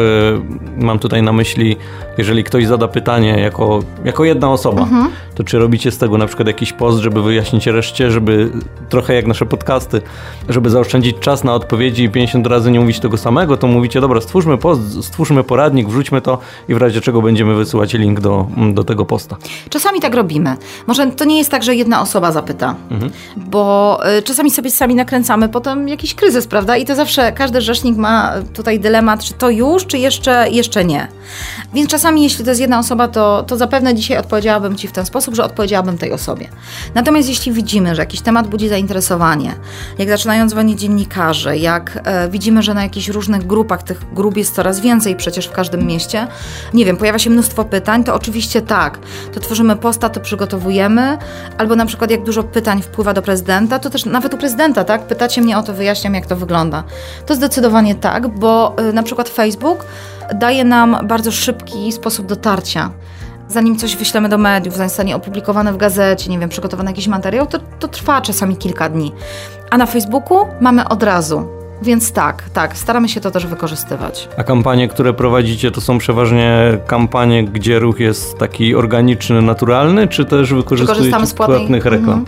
Y, 0.79 0.85
mam 0.85 0.99
tutaj 0.99 1.23
na 1.23 1.33
myśli, 1.33 1.77
jeżeli 2.19 2.45
ktoś 2.45 2.67
zada 2.67 2.89
pytanie 2.89 3.41
jako, 3.41 3.83
jako 4.05 4.25
jedna 4.25 4.51
osoba, 4.51 4.83
mhm. 4.83 5.11
to 5.35 5.45
czy 5.45 5.59
robicie 5.59 5.91
z 5.91 5.99
tego 5.99 6.19
na 6.19 6.27
przykład 6.27 6.49
jakiś 6.49 6.73
post, 6.73 6.99
żeby 6.99 7.23
wyjaśnić 7.23 7.67
reszcie, 7.67 8.11
żeby 8.11 8.51
trochę 8.89 9.15
jak 9.15 9.27
nasze 9.27 9.47
podcasty, 9.47 10.03
żeby 10.49 10.71
zaoszczędzić 10.71 11.19
czas 11.19 11.45
na 11.45 11.55
odpowiedzi 11.55 12.05
i 12.05 12.11
50 12.11 12.47
razy 12.47 12.71
nie 12.71 12.81
mówić 12.81 13.01
tego 13.01 13.17
samego, 13.17 13.57
to 13.57 13.67
mówicie, 13.67 14.01
dobra, 14.01 14.21
stwórzmy 14.21 14.59
post, 14.59 15.05
stwórzmy 15.05 15.45
poradnik, 15.45 15.89
wrzućmy 15.89 16.21
to 16.21 16.39
i 16.69 16.75
w 16.75 16.77
razie 16.77 17.01
czego 17.01 17.23
będziemy 17.23 17.55
wysyłać 17.55 17.95
link 17.95 18.21
do, 18.21 18.47
do 18.73 18.85
tego 18.85 19.05
posta. 19.05 19.37
Czasami 19.71 20.01
tak 20.01 20.15
robimy. 20.15 20.57
Może 20.87 21.07
to 21.07 21.25
nie 21.25 21.39
jest 21.39 21.51
tak, 21.51 21.63
że 21.63 21.75
jedna 21.75 22.01
osoba 22.01 22.33
zapyta, 22.33 22.75
mhm. 22.91 23.13
bo 23.37 24.01
y, 24.19 24.23
czasami 24.23 24.51
sobie 24.51 24.71
sami 24.71 24.95
nakręcamy 24.95 25.49
potem 25.49 25.89
jakiś 25.89 26.15
kryzys, 26.15 26.47
prawda? 26.47 26.77
I 26.77 26.85
to 26.85 26.95
zawsze 26.95 27.33
każdy 27.33 27.61
rzecz 27.61 27.74
rzecznik 27.75 27.97
ma 27.97 28.33
tutaj 28.55 28.81
dylemat, 28.81 29.25
czy 29.25 29.35
to 29.35 29.51
już, 29.51 29.87
czy 29.87 29.99
jeszcze, 29.99 30.51
jeszcze 30.51 30.85
nie. 30.85 31.09
Więc 31.75 31.91
czasami, 31.91 32.23
jeśli 32.23 32.45
to 32.45 32.51
jest 32.51 32.61
jedna 32.61 32.79
osoba, 32.79 33.09
to, 33.09 33.43
to 33.43 33.57
zapewne 33.57 33.95
dzisiaj 33.95 34.19
odpowiedziałabym 34.19 34.77
Ci 34.77 34.89
w 34.89 34.93
ten 34.93 35.07
sposób, 35.07 35.35
że 35.35 35.45
odpowiedziałabym 35.45 35.99
tej 35.99 36.13
osobie. 36.13 36.49
Natomiast 36.95 37.29
jeśli 37.29 37.53
widzimy, 37.53 37.95
że 37.95 38.03
jakiś 38.03 38.21
temat 38.21 38.49
budzi 38.49 38.69
zainteresowanie, 38.69 39.55
jak 39.99 40.09
zaczynają 40.09 40.49
dzwonić 40.49 40.81
dziennikarze, 40.81 41.59
jak 41.59 42.01
e, 42.05 42.29
widzimy, 42.29 42.63
że 42.63 42.75
na 42.75 42.83
jakichś 42.83 43.09
różnych 43.09 43.47
grupach, 43.47 43.83
tych 43.83 44.15
grup 44.15 44.37
jest 44.37 44.55
coraz 44.55 44.81
więcej 44.81 45.17
przecież 45.17 45.47
w 45.47 45.53
każdym 45.53 45.87
mieście, 45.87 46.27
nie 46.75 46.85
wiem, 46.85 46.97
pojawia 46.97 47.19
się 47.19 47.31
mnóstwo 47.31 47.65
pytań, 47.65 48.05
to 48.05 48.15
oczywiście 48.15 48.63
tak, 48.63 48.99
to 49.35 49.41
tworzymy 49.41 49.77
posta, 49.77 50.09
to 50.09 50.21
przygotowujemy, 50.21 51.19
albo 51.59 51.77
na 51.77 51.87
przykład 51.87 52.11
jak 52.11 52.23
dużo 52.23 52.43
pytań 52.43 52.83
wpływa 52.83 53.13
do 53.13 53.23
prezydenta, 53.23 53.79
to 53.79 53.91
też 53.91 54.05
nawet 54.05 54.35
u 54.35 54.39
prezydenta, 54.39 54.85
tak, 54.85 55.07
pytacie 55.07 55.43
mnie 55.43 55.59
o 55.59 55.63
to, 55.63 55.75
wyjaśniam, 55.75 56.15
jak 56.15 56.27
to 56.27 56.37
wygląda. 56.37 56.85
To 57.27 57.35
zdecydowanie 57.35 57.64
Zdecydowanie 57.65 57.95
tak, 57.95 58.29
bo 58.29 58.77
y, 58.81 58.93
na 58.93 59.03
przykład 59.03 59.29
Facebook 59.29 59.87
daje 60.35 60.65
nam 60.65 60.97
bardzo 61.05 61.33
szybki 61.33 61.93
sposób 61.93 62.27
dotarcia. 62.27 62.91
Zanim 63.49 63.77
coś 63.77 63.97
wyślemy 63.97 64.29
do 64.29 64.39
mediów, 64.39 64.77
zanim 64.77 64.89
zostanie 64.89 65.17
opublikowane 65.17 65.73
w 65.73 65.77
gazecie, 65.77 66.31
nie 66.31 66.39
wiem, 66.39 66.49
przygotowany 66.49 66.91
jakiś 66.91 67.09
materiał, 67.09 67.47
to, 67.47 67.59
to 67.79 67.89
trwa 67.89 68.21
czasami 68.21 68.57
kilka 68.57 68.89
dni. 68.89 69.13
A 69.71 69.79
na 69.79 69.87
Facebooku 69.87 70.39
mamy 70.61 70.89
od 70.89 71.03
razu. 71.03 71.64
Więc 71.85 72.13
tak, 72.13 72.43
tak, 72.53 72.77
staramy 72.77 73.09
się 73.09 73.21
to 73.21 73.31
też 73.31 73.47
wykorzystywać. 73.47 74.29
A 74.37 74.45
kampanie, 74.45 74.89
które 74.89 75.13
prowadzicie, 75.13 75.71
to 75.71 75.81
są 75.81 75.99
przeważnie 75.99 76.79
kampanie, 76.87 77.45
gdzie 77.45 77.79
ruch 77.79 78.01
jest 78.01 78.39
taki 78.39 78.75
organiczny, 78.75 79.43
naturalny, 79.43 80.09
czy 80.09 80.25
też 80.25 80.55
wykorzystujecie 80.55 81.27
z 81.27 81.35
płatnych 81.35 81.85
reklam? 81.85 82.19
Mhm. 82.19 82.25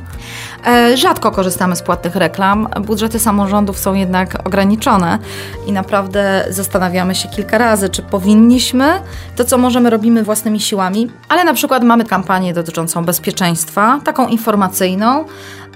E, 0.66 0.97
rzadko 0.97 1.31
korzystamy 1.31 1.77
z 1.77 1.83
płatnych 1.83 2.16
reklam. 2.16 2.69
Budżety 2.87 3.19
samorządów 3.19 3.79
są 3.79 3.95
jednak 3.95 4.47
ograniczone 4.47 5.19
i 5.66 5.73
naprawdę 5.73 6.45
zastanawiamy 6.51 7.14
się 7.14 7.29
kilka 7.29 7.59
razy, 7.59 7.88
czy 7.88 8.03
powinniśmy. 8.03 9.01
To, 9.37 9.45
co 9.45 9.59
możemy, 9.59 9.90
robimy 9.90 10.23
własnymi 10.23 10.61
siłami, 10.61 11.11
ale 11.29 11.45
na 11.45 11.55
przykład 11.55 11.85
mamy 11.85 12.05
kampanię 12.05 12.55
dotyczącą 12.55 13.05
bezpieczeństwa, 13.05 14.01
taką 14.05 14.29
informacyjną, 14.29 15.25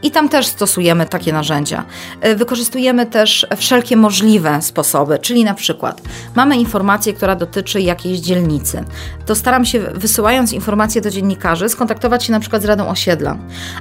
i 0.03 0.11
tam 0.11 0.29
też 0.29 0.47
stosujemy 0.47 1.07
takie 1.07 1.33
narzędzia. 1.33 1.85
E, 2.21 2.35
wykorzystujemy 2.37 3.07
też 3.07 3.47
wszelkie 3.57 3.97
możliwe 3.97 4.63
sposoby, 4.63 5.19
czyli 5.19 5.45
na 5.45 5.55
przykład 5.55 6.03
mamy 6.35 6.57
informację, 6.57 7.13
która 7.13 7.37
dotyczy 7.37 7.81
jakiejś 7.81 8.19
dzielnicy. 8.19 8.85
To 9.27 9.35
staram 9.35 9.65
się, 9.65 9.81
wysyłając 9.95 10.53
informacje 10.53 11.01
do 11.01 11.11
dziennikarzy, 11.11 11.69
skontaktować 11.69 12.25
się 12.25 12.33
na 12.33 12.41
przykład 12.41 12.63
z 12.63 12.65
Radą 12.65 12.89
Osiedla 12.89 13.37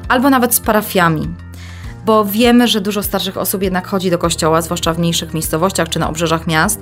albo 0.08 0.30
nawet 0.30 0.56
z 0.56 0.60
parafiami 0.60 1.28
bo 2.06 2.26
wiemy, 2.26 2.68
że 2.68 2.82
dużo 2.82 3.04
starszych 3.04 3.38
osób 3.38 3.64
jednak 3.64 3.88
chodzi 3.88 4.12
do 4.12 4.18
kościoła, 4.18 4.62
zwłaszcza 4.62 4.94
w 4.94 5.00
mniejszych 5.00 5.34
miejscowościach 5.34 5.90
czy 5.90 6.00
na 6.00 6.10
obrzeżach 6.10 6.48
miast, 6.48 6.80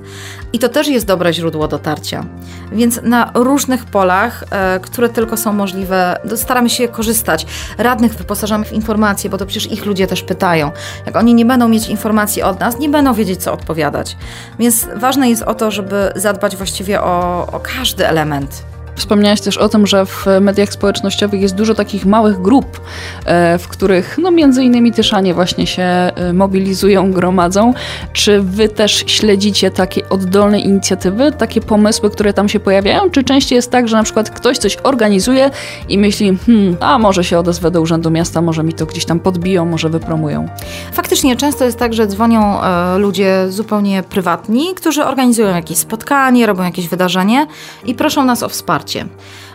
i 0.53 0.59
to 0.59 0.69
też 0.69 0.87
jest 0.87 1.05
dobre 1.05 1.33
źródło 1.33 1.67
dotarcia. 1.67 2.25
Więc 2.71 2.99
na 3.03 3.31
różnych 3.33 3.85
polach, 3.85 4.43
e, 4.51 4.79
które 4.79 5.09
tylko 5.09 5.37
są 5.37 5.53
możliwe, 5.53 6.19
staramy 6.35 6.69
się 6.69 6.87
korzystać. 6.87 7.45
Radnych 7.77 8.13
wyposażamy 8.13 8.65
w 8.65 8.73
informacje, 8.73 9.29
bo 9.29 9.37
to 9.37 9.45
przecież 9.45 9.71
ich 9.71 9.85
ludzie 9.85 10.07
też 10.07 10.23
pytają. 10.23 10.71
Jak 11.05 11.15
oni 11.15 11.33
nie 11.33 11.45
będą 11.45 11.67
mieć 11.67 11.89
informacji 11.89 12.43
od 12.43 12.59
nas, 12.59 12.79
nie 12.79 12.89
będą 12.89 13.13
wiedzieć, 13.13 13.43
co 13.43 13.53
odpowiadać. 13.53 14.17
Więc 14.59 14.87
ważne 14.95 15.29
jest 15.29 15.43
o 15.43 15.55
to, 15.55 15.71
żeby 15.71 16.11
zadbać 16.15 16.55
właściwie 16.55 17.01
o, 17.01 17.47
o 17.51 17.59
każdy 17.59 18.07
element 18.07 18.63
Wspomniałaś 18.97 19.41
też 19.41 19.57
o 19.57 19.69
tym, 19.69 19.87
że 19.87 20.05
w 20.05 20.25
mediach 20.41 20.73
społecznościowych 20.73 21.41
jest 21.41 21.55
dużo 21.55 21.73
takich 21.73 22.05
małych 22.05 22.41
grup, 22.41 22.81
e, 23.25 23.57
w 23.57 23.67
których 23.67 24.17
no 24.21 24.31
między 24.31 24.63
innymi 24.63 24.91
Tyszanie 24.91 25.33
właśnie 25.33 25.67
się 25.67 25.83
e, 25.83 26.33
mobilizują, 26.33 27.11
gromadzą. 27.11 27.73
Czy 28.13 28.41
wy 28.41 28.69
też 28.69 29.03
śledzicie 29.07 29.71
takie 29.71 30.09
oddolne 30.09 30.59
inicjatywy, 30.59 31.31
takie 31.31 31.61
pomysły, 31.61 32.09
które 32.09 32.33
tam 32.33 32.49
się 32.49 32.59
pojawiają? 32.59 33.09
Czy 33.09 33.23
częściej 33.23 33.55
jest 33.55 33.71
tak, 33.71 33.87
że 33.87 33.97
na 33.97 34.03
przykład 34.03 34.29
ktoś 34.29 34.57
coś 34.57 34.77
organizuje 34.83 35.49
i 35.89 35.97
myśli, 35.97 36.37
hmm, 36.45 36.77
a 36.79 36.99
może 36.99 37.23
się 37.23 37.39
odezwę 37.39 37.71
do 37.71 37.81
Urzędu 37.81 38.11
Miasta, 38.11 38.41
może 38.41 38.63
mi 38.63 38.73
to 38.73 38.85
gdzieś 38.85 39.05
tam 39.05 39.19
podbiją, 39.19 39.65
może 39.65 39.89
wypromują? 39.89 40.49
Faktycznie 40.91 41.35
często 41.35 41.65
jest 41.65 41.79
tak, 41.79 41.93
że 41.93 42.07
dzwonią 42.07 42.63
e, 42.63 42.97
ludzie 42.97 43.45
zupełnie 43.49 44.03
prywatni, 44.03 44.75
którzy 44.75 45.05
organizują 45.05 45.47
jakieś 45.47 45.77
spotkanie, 45.77 46.45
robią 46.45 46.63
jakieś 46.63 46.87
wydarzenie 46.87 47.47
i 47.85 47.95
proszą 47.95 48.25
nas 48.25 48.43
o 48.43 48.49
wsparcie 48.49 48.86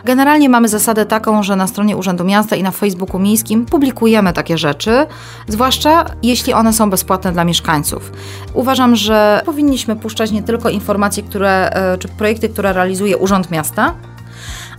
Generalnie 0.05 0.49
mamy 0.49 0.67
zasadę 0.67 1.05
taką, 1.05 1.43
że 1.43 1.55
na 1.55 1.67
stronie 1.67 1.97
Urzędu 1.97 2.23
Miasta 2.23 2.55
i 2.55 2.63
na 2.63 2.71
Facebooku 2.71 3.19
Miejskim 3.19 3.65
publikujemy 3.65 4.33
takie 4.33 4.57
rzeczy, 4.57 5.05
zwłaszcza 5.47 6.05
jeśli 6.23 6.53
one 6.53 6.73
są 6.73 6.89
bezpłatne 6.89 7.31
dla 7.31 7.43
mieszkańców. 7.43 8.11
Uważam, 8.53 8.95
że 8.95 9.41
powinniśmy 9.45 9.95
puszczać 9.95 10.31
nie 10.31 10.43
tylko 10.43 10.69
informacje, 10.69 11.23
które, 11.23 11.69
e, 11.69 11.97
czy 11.97 12.07
projekty, 12.07 12.49
które 12.49 12.73
realizuje 12.73 13.17
Urząd 13.17 13.51
Miasta, 13.51 13.93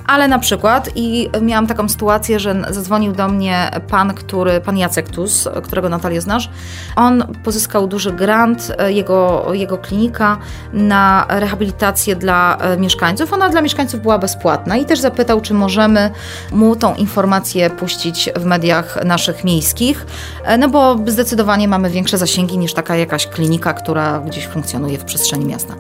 ale 0.07 0.29
na 0.29 0.38
przykład 0.38 0.90
i 0.95 1.31
miałam 1.43 1.67
taką 1.67 1.88
sytuację, 1.88 2.40
że 2.40 2.62
zadzwonił 2.71 3.12
do 3.12 3.29
mnie 3.29 3.71
pan, 3.88 4.14
który, 4.14 4.61
pan 4.61 4.79
Jacek 4.79 5.09
Tus, 5.09 5.49
którego 5.62 5.88
Natalię 5.88 6.21
znasz. 6.21 6.51
On 6.97 7.25
pozyskał 7.45 7.87
duży 7.87 8.12
grant, 8.12 8.73
e, 8.79 8.93
jego, 8.93 9.47
jego 9.53 9.79
klinika 9.79 10.38
na 10.73 11.27
rehabilitację 11.29 12.17
dla 12.17 12.57
e, 12.57 12.77
mieszkańców. 12.77 13.33
Ona 13.33 13.49
dla 13.49 13.62
mieszkańców 13.62 14.01
była 14.01 14.19
bezpłatna 14.19 14.77
i 14.77 14.85
też 14.85 15.01
zapytał, 15.01 15.40
czy 15.40 15.55
możemy 15.55 16.11
mu 16.53 16.77
tą 16.77 16.95
informację 16.95 17.71
puścić 17.71 18.31
w 18.37 18.45
mediach 18.45 19.05
naszych 19.05 19.45
miejskich, 19.45 20.07
e, 20.45 20.59
no 20.59 20.69
bo 20.69 20.97
zdecydowanie 21.07 21.69
mamy 21.69 21.90
większe 21.90 22.19
zasięgi 22.19 22.59
niż 22.59 22.75
taka 22.75 22.97
jakaś 22.97 23.27
klinika, 23.27 23.73
która 23.73 24.21
gdzieś 24.21 24.47
funkcjonuje 24.47 24.99
w 24.99 25.05
przestrzeni 25.05 25.45
miasta. 25.45 25.75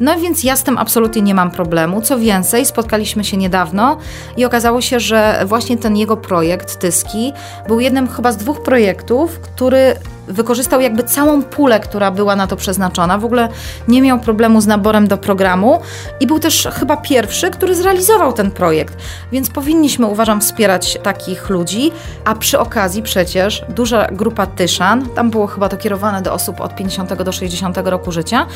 No 0.00 0.20
więc 0.20 0.44
ja 0.44 0.56
z 0.56 0.62
tym 0.62 0.78
absolutnie 0.78 1.22
nie 1.22 1.34
mam 1.34 1.50
problemu. 1.50 2.02
Co 2.02 2.18
więcej, 2.18 2.66
spotkaliśmy 2.66 3.24
się 3.24 3.36
niedawno 3.36 3.69
niedawno 3.72 3.96
i 4.36 4.44
okazało 4.44 4.80
się, 4.80 5.00
że 5.00 5.42
właśnie 5.46 5.78
ten 5.78 5.96
jego 5.96 6.16
projekt, 6.16 6.78
Tyski, 6.78 7.32
był 7.68 7.80
jednym 7.80 8.08
chyba 8.08 8.32
z 8.32 8.36
dwóch 8.36 8.62
projektów, 8.62 9.40
który 9.40 9.94
wykorzystał 10.30 10.80
jakby 10.80 11.04
całą 11.04 11.42
pulę, 11.42 11.80
która 11.80 12.10
była 12.10 12.36
na 12.36 12.46
to 12.46 12.56
przeznaczona. 12.56 13.18
W 13.18 13.24
ogóle 13.24 13.48
nie 13.88 14.02
miał 14.02 14.20
problemu 14.20 14.60
z 14.60 14.66
naborem 14.66 15.08
do 15.08 15.18
programu 15.18 15.80
i 16.20 16.26
był 16.26 16.38
też 16.38 16.68
chyba 16.72 16.96
pierwszy, 16.96 17.50
który 17.50 17.74
zrealizował 17.74 18.32
ten 18.32 18.50
projekt. 18.50 18.96
Więc 19.32 19.50
powinniśmy, 19.50 20.06
uważam, 20.06 20.40
wspierać 20.40 20.98
takich 21.02 21.50
ludzi, 21.50 21.92
a 22.24 22.34
przy 22.34 22.58
okazji 22.58 23.02
przecież 23.02 23.64
duża 23.68 24.08
grupa 24.12 24.46
Tyszan, 24.46 25.08
tam 25.08 25.30
było 25.30 25.46
chyba 25.46 25.68
to 25.68 25.76
kierowane 25.76 26.22
do 26.22 26.32
osób 26.32 26.60
od 26.60 26.76
50 26.76 27.22
do 27.22 27.32
60 27.32 27.78
roku 27.84 28.12
życia, 28.12 28.46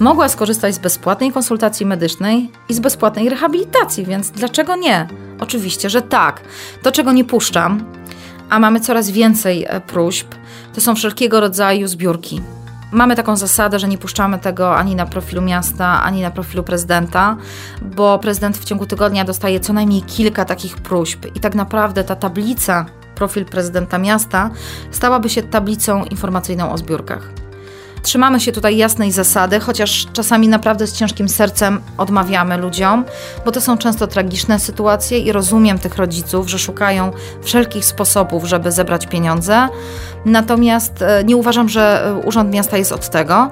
mogła 0.00 0.28
skorzystać 0.28 0.74
z 0.74 0.78
bezpłatnej 0.78 1.32
konsultacji 1.32 1.86
medycznej 1.86 2.50
i 2.68 2.74
z 2.74 2.80
bezpłatnej 2.80 3.28
rehabilitacji, 3.28 4.04
więc 4.04 4.30
dlaczego 4.30 4.76
nie? 4.76 5.08
Oczywiście, 5.40 5.90
że 5.90 6.02
tak. 6.02 6.40
To, 6.82 6.92
czego 6.92 7.12
nie 7.12 7.24
puszczam, 7.24 7.84
a 8.50 8.58
mamy 8.58 8.80
coraz 8.80 9.10
więcej 9.10 9.64
e, 9.68 9.80
próśb, 9.80 10.26
to 10.74 10.80
są 10.80 10.94
wszelkiego 10.94 11.40
rodzaju 11.40 11.88
zbiórki. 11.88 12.40
Mamy 12.92 13.16
taką 13.16 13.36
zasadę, 13.36 13.78
że 13.78 13.88
nie 13.88 13.98
puszczamy 13.98 14.38
tego 14.38 14.76
ani 14.76 14.94
na 14.94 15.06
profilu 15.06 15.42
miasta, 15.42 16.02
ani 16.02 16.22
na 16.22 16.30
profilu 16.30 16.62
prezydenta, 16.62 17.36
bo 17.82 18.18
prezydent 18.18 18.58
w 18.58 18.64
ciągu 18.64 18.86
tygodnia 18.86 19.24
dostaje 19.24 19.60
co 19.60 19.72
najmniej 19.72 20.02
kilka 20.02 20.44
takich 20.44 20.76
próśb 20.76 21.26
i 21.34 21.40
tak 21.40 21.54
naprawdę 21.54 22.04
ta 22.04 22.16
tablica, 22.16 22.86
profil 23.14 23.44
prezydenta 23.44 23.98
miasta, 23.98 24.50
stałaby 24.90 25.28
się 25.28 25.42
tablicą 25.42 26.04
informacyjną 26.04 26.72
o 26.72 26.78
zbiórkach. 26.78 27.43
Trzymamy 28.04 28.40
się 28.40 28.52
tutaj 28.52 28.76
jasnej 28.76 29.12
zasady, 29.12 29.60
chociaż 29.60 30.06
czasami 30.12 30.48
naprawdę 30.48 30.86
z 30.86 30.92
ciężkim 30.92 31.28
sercem 31.28 31.80
odmawiamy 31.98 32.56
ludziom, 32.56 33.04
bo 33.44 33.52
to 33.52 33.60
są 33.60 33.78
często 33.78 34.06
tragiczne 34.06 34.58
sytuacje 34.58 35.18
i 35.18 35.32
rozumiem 35.32 35.78
tych 35.78 35.96
rodziców, 35.96 36.50
że 36.50 36.58
szukają 36.58 37.12
wszelkich 37.42 37.84
sposobów, 37.84 38.44
żeby 38.44 38.72
zebrać 38.72 39.06
pieniądze. 39.06 39.68
Natomiast 40.24 41.02
e, 41.02 41.24
nie 41.24 41.36
uważam, 41.36 41.68
że 41.68 42.06
e, 42.06 42.14
Urząd 42.14 42.52
Miasta 42.52 42.76
jest 42.76 42.92
od 42.92 43.08
tego 43.10 43.50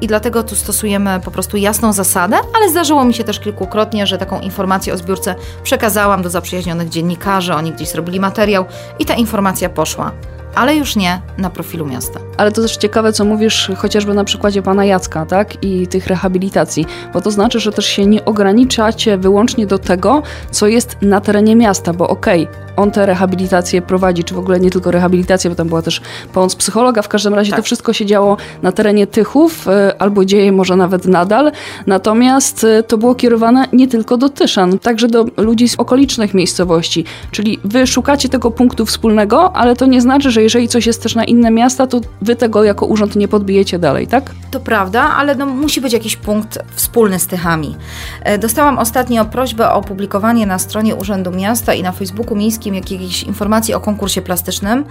i 0.00 0.06
dlatego 0.06 0.42
tu 0.42 0.56
stosujemy 0.56 1.20
po 1.24 1.30
prostu 1.30 1.56
jasną 1.56 1.92
zasadę, 1.92 2.36
ale 2.56 2.70
zdarzyło 2.70 3.04
mi 3.04 3.14
się 3.14 3.24
też 3.24 3.40
kilkukrotnie, 3.40 4.06
że 4.06 4.18
taką 4.18 4.40
informację 4.40 4.94
o 4.94 4.96
zbiórce 4.96 5.34
przekazałam 5.62 6.22
do 6.22 6.30
zaprzyjaźnionych 6.30 6.88
dziennikarzy, 6.88 7.54
oni 7.54 7.72
gdzieś 7.72 7.88
zrobili 7.88 8.20
materiał 8.20 8.64
i 8.98 9.04
ta 9.04 9.14
informacja 9.14 9.68
poszła 9.68 10.12
ale 10.54 10.76
już 10.76 10.96
nie 10.96 11.20
na 11.38 11.50
profilu 11.50 11.86
miasta. 11.86 12.20
Ale 12.36 12.52
to 12.52 12.62
też 12.62 12.76
ciekawe, 12.76 13.12
co 13.12 13.24
mówisz 13.24 13.70
chociażby 13.76 14.14
na 14.14 14.24
przykładzie 14.24 14.62
pana 14.62 14.84
Jacka, 14.84 15.26
tak? 15.26 15.64
I 15.64 15.86
tych 15.86 16.06
rehabilitacji, 16.06 16.86
bo 17.12 17.20
to 17.20 17.30
znaczy, 17.30 17.60
że 17.60 17.72
też 17.72 17.86
się 17.86 18.06
nie 18.06 18.24
ograniczacie 18.24 19.18
wyłącznie 19.18 19.66
do 19.66 19.78
tego, 19.78 20.22
co 20.50 20.66
jest 20.66 20.96
na 21.02 21.20
terenie 21.20 21.56
miasta, 21.56 21.92
bo 21.92 22.08
okej, 22.08 22.42
okay, 22.42 22.69
on 22.76 22.90
te 22.90 23.06
rehabilitacje 23.06 23.82
prowadzi, 23.82 24.24
czy 24.24 24.34
w 24.34 24.38
ogóle 24.38 24.60
nie 24.60 24.70
tylko 24.70 24.90
rehabilitację, 24.90 25.50
bo 25.50 25.56
tam 25.56 25.68
była 25.68 25.82
też 25.82 26.00
pomoc 26.32 26.56
psychologa. 26.56 27.02
W 27.02 27.08
każdym 27.08 27.34
razie 27.34 27.50
tak. 27.50 27.60
to 27.60 27.62
wszystko 27.62 27.92
się 27.92 28.06
działo 28.06 28.36
na 28.62 28.72
terenie 28.72 29.06
Tychów, 29.06 29.68
e, 29.68 29.94
albo 30.02 30.24
dzieje 30.24 30.52
może 30.52 30.76
nawet 30.76 31.04
nadal. 31.04 31.52
Natomiast 31.86 32.64
e, 32.64 32.82
to 32.82 32.98
było 32.98 33.14
kierowane 33.14 33.68
nie 33.72 33.88
tylko 33.88 34.16
do 34.16 34.28
Tyszan, 34.28 34.78
także 34.78 35.08
do 35.08 35.24
ludzi 35.36 35.68
z 35.68 35.74
okolicznych 35.74 36.34
miejscowości. 36.34 37.04
Czyli 37.30 37.58
wy 37.64 37.86
szukacie 37.86 38.28
tego 38.28 38.50
punktu 38.50 38.86
wspólnego, 38.86 39.56
ale 39.56 39.76
to 39.76 39.86
nie 39.86 40.00
znaczy, 40.00 40.30
że 40.30 40.42
jeżeli 40.42 40.68
coś 40.68 40.86
jest 40.86 41.02
też 41.02 41.14
na 41.14 41.24
inne 41.24 41.50
miasta, 41.50 41.86
to 41.86 42.00
wy 42.22 42.36
tego 42.36 42.64
jako 42.64 42.86
urząd 42.86 43.16
nie 43.16 43.28
podbijecie 43.28 43.78
dalej, 43.78 44.06
tak? 44.06 44.30
To 44.50 44.60
prawda, 44.60 45.02
ale 45.02 45.34
no, 45.34 45.46
musi 45.46 45.80
być 45.80 45.92
jakiś 45.92 46.16
punkt 46.16 46.58
wspólny 46.74 47.18
z 47.18 47.26
Tychami. 47.26 47.76
E, 48.22 48.38
dostałam 48.38 48.78
ostatnio 48.78 49.24
prośbę 49.24 49.68
o 49.68 49.74
opublikowanie 49.74 50.46
na 50.46 50.58
stronie 50.58 50.94
Urzędu 50.94 51.30
Miasta 51.30 51.74
i 51.74 51.82
na 51.82 51.92
Facebooku 51.92 52.36
Miejskim 52.36 52.59
jakiejś 52.66 53.22
informacji 53.22 53.74
o 53.74 53.80
konkursie 53.80 54.22
plastycznym, 54.22 54.84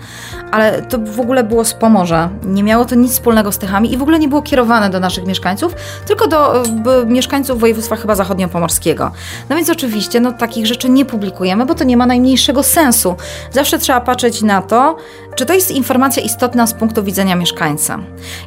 ale 0.51 0.81
to 0.81 0.97
w 0.97 1.19
ogóle 1.19 1.43
było 1.43 1.65
z 1.65 1.73
Pomorza. 1.73 2.29
Nie 2.43 2.63
miało 2.63 2.85
to 2.85 2.95
nic 2.95 3.11
wspólnego 3.11 3.51
z 3.51 3.57
Tychami 3.57 3.93
i 3.93 3.97
w 3.97 4.01
ogóle 4.01 4.19
nie 4.19 4.27
było 4.27 4.41
kierowane 4.41 4.89
do 4.89 4.99
naszych 4.99 5.25
mieszkańców, 5.25 5.75
tylko 6.07 6.27
do 6.27 6.63
mieszkańców 7.05 7.59
województwa 7.59 7.95
chyba 7.95 8.15
zachodniopomorskiego. 8.15 9.11
No 9.49 9.55
więc 9.55 9.69
oczywiście 9.69 10.19
no, 10.19 10.31
takich 10.31 10.67
rzeczy 10.67 10.89
nie 10.89 11.05
publikujemy, 11.05 11.65
bo 11.65 11.75
to 11.75 11.83
nie 11.83 11.97
ma 11.97 12.05
najmniejszego 12.05 12.63
sensu. 12.63 13.15
Zawsze 13.51 13.79
trzeba 13.79 14.01
patrzeć 14.01 14.41
na 14.41 14.61
to, 14.61 14.97
czy 15.39 15.45
to 15.45 15.53
jest 15.53 15.71
informacja 15.71 16.23
istotna 16.23 16.67
z 16.67 16.73
punktu 16.73 17.03
widzenia 17.03 17.35
mieszkańca. 17.35 17.99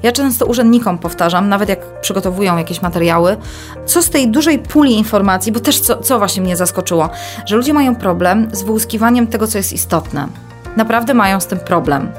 Ja 0.02 0.12
często 0.12 0.46
urzędnikom 0.46 0.98
powtarzam, 0.98 1.48
nawet 1.48 1.68
jak 1.68 2.00
przygotowują 2.00 2.56
jakieś 2.56 2.82
materiały, 2.82 3.36
co 3.86 4.02
z 4.02 4.10
tej 4.10 4.28
dużej 4.28 4.58
puli 4.58 4.98
informacji, 4.98 5.52
bo 5.52 5.60
też 5.60 5.80
co, 5.80 5.96
co 5.96 6.18
właśnie 6.18 6.42
mnie 6.42 6.56
zaskoczyło, 6.56 7.10
że 7.46 7.56
ludzie 7.56 7.72
mają 7.72 7.96
problem 7.96 8.48
z 8.52 8.62
wyłuskiwaniem 8.62 9.26
tego, 9.26 9.46
co 9.46 9.58
jest 9.58 9.72
istotne. 9.72 10.28
Naprawdę 10.76 11.14
mają 11.14 11.40
z 11.40 11.46
tym 11.46 11.58
problem. 11.58 12.12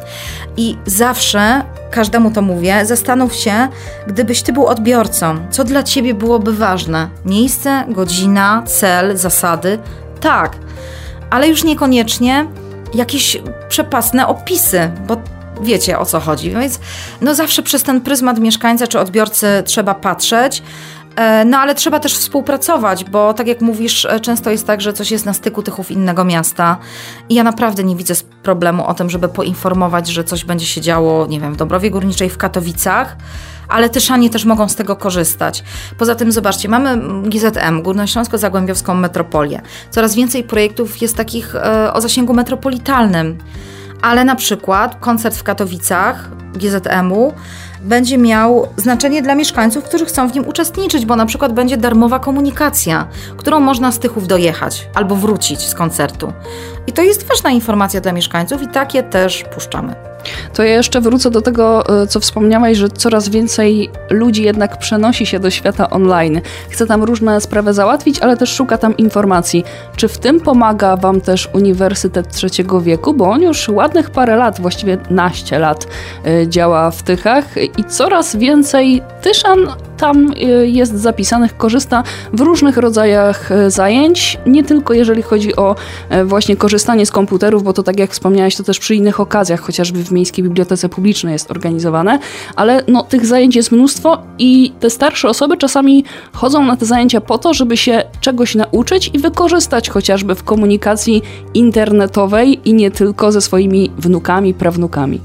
I 0.57 0.77
zawsze 0.85 1.63
każdemu 1.91 2.31
to 2.31 2.41
mówię, 2.41 2.85
zastanów 2.85 3.35
się, 3.35 3.67
gdybyś 4.07 4.41
ty 4.41 4.53
był 4.53 4.67
odbiorcą, 4.67 5.35
co 5.51 5.63
dla 5.63 5.83
ciebie 5.83 6.13
byłoby 6.13 6.53
ważne? 6.53 7.09
Miejsce, 7.25 7.83
godzina, 7.87 8.63
cel, 8.65 9.17
zasady? 9.17 9.79
Tak, 10.21 10.55
ale 11.29 11.47
już 11.47 11.63
niekoniecznie 11.63 12.45
jakieś 12.93 13.37
przepasne 13.69 14.27
opisy, 14.27 14.91
bo 15.07 15.17
wiecie 15.61 15.99
o 15.99 16.05
co 16.05 16.19
chodzi. 16.19 16.51
Więc 16.51 16.79
no 17.21 17.35
zawsze 17.35 17.63
przez 17.63 17.83
ten 17.83 18.01
pryzmat 18.01 18.39
mieszkańca 18.39 18.87
czy 18.87 18.99
odbiorcy 18.99 19.47
trzeba 19.65 19.95
patrzeć. 19.95 20.63
E, 21.15 21.45
no 21.45 21.57
ale 21.57 21.75
trzeba 21.75 21.99
też 21.99 22.13
współpracować, 22.13 23.03
bo 23.03 23.33
tak 23.33 23.47
jak 23.47 23.61
mówisz, 23.61 24.05
e, 24.05 24.19
często 24.19 24.49
jest 24.49 24.67
tak, 24.67 24.81
że 24.81 24.93
coś 24.93 25.11
jest 25.11 25.25
na 25.25 25.33
styku 25.33 25.63
tychów 25.63 25.91
innego 25.91 26.23
miasta 26.23 26.77
i 27.29 27.35
ja 27.35 27.43
naprawdę 27.43 27.83
nie 27.83 27.95
widzę 27.95 28.13
problemu 28.43 28.87
o 28.87 28.93
tym, 28.93 29.09
żeby 29.09 29.29
poinformować, 29.29 30.07
że 30.07 30.23
coś 30.23 30.45
będzie 30.45 30.65
się 30.65 30.81
działo, 30.81 31.27
nie 31.27 31.39
wiem, 31.39 31.53
w 31.53 31.57
Dobrowie 31.57 31.91
Górniczej, 31.91 32.29
w 32.29 32.37
Katowicach, 32.37 33.17
ale 33.69 33.89
Tyszanie 33.89 34.29
też 34.29 34.45
mogą 34.45 34.69
z 34.69 34.75
tego 34.75 34.95
korzystać. 34.95 35.63
Poza 35.97 36.15
tym 36.15 36.31
zobaczcie, 36.31 36.69
mamy 36.69 36.97
GZM, 37.29 37.81
Górnośląsko-Zagłębiowską 37.83 38.93
Metropolię. 38.93 39.61
Coraz 39.89 40.15
więcej 40.15 40.43
projektów 40.43 41.01
jest 41.01 41.17
takich 41.17 41.55
e, 41.55 41.93
o 41.93 42.01
zasięgu 42.01 42.33
metropolitalnym, 42.33 43.37
ale 44.01 44.25
na 44.25 44.35
przykład 44.35 44.95
koncert 44.99 45.37
w 45.37 45.43
Katowicach 45.43 46.29
GZM-u 46.53 47.33
będzie 47.83 48.17
miał 48.17 48.67
znaczenie 48.77 49.21
dla 49.21 49.35
mieszkańców, 49.35 49.83
którzy 49.83 50.05
chcą 50.05 50.29
w 50.29 50.33
nim 50.33 50.47
uczestniczyć, 50.47 51.05
bo 51.05 51.15
na 51.15 51.25
przykład 51.25 51.53
będzie 51.53 51.77
darmowa 51.77 52.19
komunikacja, 52.19 53.07
którą 53.37 53.59
można 53.59 53.91
z 53.91 53.99
Tychów 53.99 54.27
dojechać 54.27 54.87
albo 54.93 55.15
wrócić 55.15 55.61
z 55.61 55.75
koncertu. 55.75 56.33
I 56.87 56.91
to 56.91 57.01
jest 57.01 57.27
ważna 57.27 57.49
informacja 57.49 58.01
dla 58.01 58.11
mieszkańców 58.11 58.61
i 58.61 58.67
takie 58.67 59.03
też 59.03 59.43
puszczamy. 59.53 60.12
To 60.53 60.63
ja 60.63 60.73
jeszcze 60.73 61.01
wrócę 61.01 61.31
do 61.31 61.41
tego, 61.41 61.83
e, 62.03 62.07
co 62.07 62.19
wspomniałaś, 62.19 62.77
że 62.77 62.89
coraz 62.89 63.29
więcej 63.29 63.89
ludzi 64.09 64.43
jednak 64.43 64.77
przenosi 64.77 65.25
się 65.25 65.39
do 65.39 65.49
świata 65.49 65.89
online. 65.89 66.41
Chce 66.69 66.87
tam 66.87 67.03
różne 67.03 67.41
sprawy 67.41 67.73
załatwić, 67.73 68.19
ale 68.19 68.37
też 68.37 68.53
szuka 68.53 68.77
tam 68.77 68.97
informacji. 68.97 69.63
Czy 69.95 70.07
w 70.07 70.17
tym 70.17 70.39
pomaga 70.39 70.97
Wam 70.97 71.21
też 71.21 71.49
Uniwersytet 71.53 72.31
Trzeciego 72.31 72.81
Wieku? 72.81 73.13
Bo 73.13 73.29
on 73.29 73.41
już 73.41 73.69
ładnych 73.69 74.09
parę 74.09 74.35
lat, 74.35 74.61
właściwie 74.61 74.97
naście 75.09 75.59
lat, 75.59 75.87
e, 76.25 76.47
działa 76.47 76.91
w 76.91 77.03
Tychach 77.03 77.45
i 77.77 77.83
coraz 77.83 78.35
więcej 78.35 79.01
Tyszan 79.21 79.67
tam 80.03 80.31
y, 80.31 80.67
jest 80.67 80.93
zapisanych, 80.93 81.57
korzysta 81.57 82.03
w 82.33 82.41
różnych 82.41 82.77
rodzajach 82.77 83.51
y, 83.51 83.71
zajęć, 83.71 84.37
nie 84.45 84.63
tylko 84.63 84.93
jeżeli 84.93 85.21
chodzi 85.21 85.55
o 85.55 85.75
e, 86.09 86.25
właśnie 86.25 86.55
korzystanie 86.55 87.05
z 87.05 87.11
komputerów, 87.11 87.63
bo 87.63 87.73
to 87.73 87.83
tak 87.83 87.99
jak 87.99 88.11
wspomniałeś, 88.11 88.55
to 88.55 88.63
też 88.63 88.79
przy 88.79 88.95
innych 88.95 89.19
okazjach, 89.19 89.59
chociażby 89.59 90.03
w 90.03 90.11
Miejskiej 90.11 90.43
Bibliotece 90.43 90.89
Publicznej 90.89 91.33
jest 91.33 91.51
organizowane, 91.51 92.19
ale 92.55 92.83
no, 92.87 93.03
tych 93.03 93.25
zajęć 93.25 93.55
jest 93.55 93.71
mnóstwo 93.71 94.17
i 94.39 94.73
te 94.79 94.89
starsze 94.89 95.29
osoby 95.29 95.57
czasami 95.57 96.03
chodzą 96.33 96.65
na 96.65 96.77
te 96.77 96.85
zajęcia 96.85 97.21
po 97.21 97.37
to, 97.37 97.53
żeby 97.53 97.77
się 97.77 98.03
czegoś 98.21 98.55
nauczyć 98.55 99.11
i 99.13 99.19
wykorzystać 99.19 99.89
chociażby 99.89 100.35
w 100.35 100.43
komunikacji 100.43 101.21
internetowej 101.53 102.69
i 102.69 102.73
nie 102.73 102.91
tylko 102.91 103.31
ze 103.31 103.41
swoimi 103.41 103.91
wnukami, 103.97 104.53
prawnukami. 104.53 105.21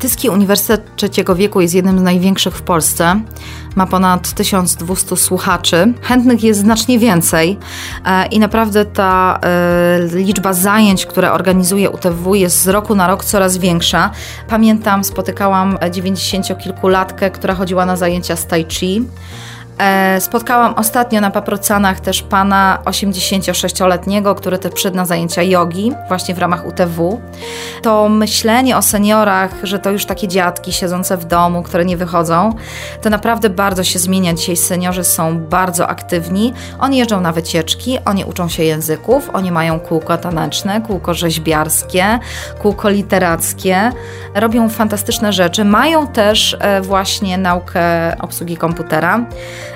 Tyski 0.00 0.28
Uniwersytet 0.28 0.96
Trzeciego 0.96 1.36
Wieku 1.36 1.60
jest 1.60 1.74
jednym 1.74 1.98
z 1.98 2.02
największych 2.02 2.56
w 2.56 2.62
Polsce. 2.62 3.20
Ma 3.76 3.86
ponad 3.86 4.32
1200 4.32 5.16
słuchaczy. 5.16 5.92
Chętnych 6.02 6.42
jest 6.42 6.60
znacznie 6.60 6.98
więcej 6.98 7.58
e, 8.04 8.26
i 8.26 8.38
naprawdę 8.38 8.84
ta 8.84 9.38
e, 9.42 10.16
liczba 10.16 10.52
zajęć, 10.52 11.06
które 11.06 11.32
organizuje 11.32 11.90
UTW 11.90 12.34
jest 12.34 12.62
z 12.62 12.68
roku 12.68 12.94
na 12.94 13.06
rok 13.06 13.24
coraz 13.24 13.58
większa. 13.58 14.10
Pamiętam, 14.48 15.04
spotykałam 15.04 15.76
90-kilkulatkę, 15.76 17.30
która 17.30 17.54
chodziła 17.54 17.86
na 17.86 17.96
zajęcia 17.96 18.36
z 18.36 18.46
Tai 18.46 18.64
Chi. 18.64 19.02
E, 19.80 20.20
spotkałam 20.20 20.74
ostatnio 20.74 21.20
na 21.20 21.30
Paprocanach 21.30 22.00
też 22.00 22.22
pana 22.22 22.78
86-letniego, 22.84 24.34
który 24.34 24.58
też 24.58 24.72
przyszedł 24.72 24.96
na 24.96 25.06
zajęcia 25.06 25.42
jogi 25.42 25.92
właśnie 26.08 26.34
w 26.34 26.38
ramach 26.38 26.66
UTW. 26.66 27.20
To 27.82 28.08
myślenie 28.08 28.76
o 28.76 28.82
seniorach, 28.82 29.50
że 29.62 29.78
to 29.78 29.90
już 29.90 30.06
takie 30.06 30.28
dziadki 30.28 30.72
siedzące 30.72 31.16
w 31.16 31.24
domu, 31.24 31.62
które 31.62 31.84
nie 31.84 31.96
wychodzą, 31.96 32.54
to 33.02 33.10
naprawdę 33.10 33.50
bardzo 33.50 33.84
się 33.84 33.98
zmienia. 33.98 34.34
Dzisiaj 34.34 34.56
seniorzy 34.56 35.04
są 35.04 35.38
bardzo 35.38 35.88
aktywni. 35.88 36.52
Oni 36.78 36.98
jeżdżą 36.98 37.20
na 37.20 37.32
wycieczki, 37.32 37.98
oni 38.04 38.24
uczą 38.24 38.48
się 38.48 38.64
języków, 38.64 39.30
oni 39.32 39.52
mają 39.52 39.80
kółko 39.80 40.18
taneczne, 40.18 40.80
kółko 40.80 41.14
rzeźbiarskie, 41.14 42.18
kółko 42.62 42.88
literackie. 42.88 43.92
Robią 44.34 44.68
fantastyczne 44.68 45.32
rzeczy. 45.32 45.64
Mają 45.64 46.06
też 46.06 46.56
e, 46.60 46.80
właśnie 46.80 47.38
naukę 47.38 47.80
obsługi 48.18 48.56
komputera. 48.56 49.20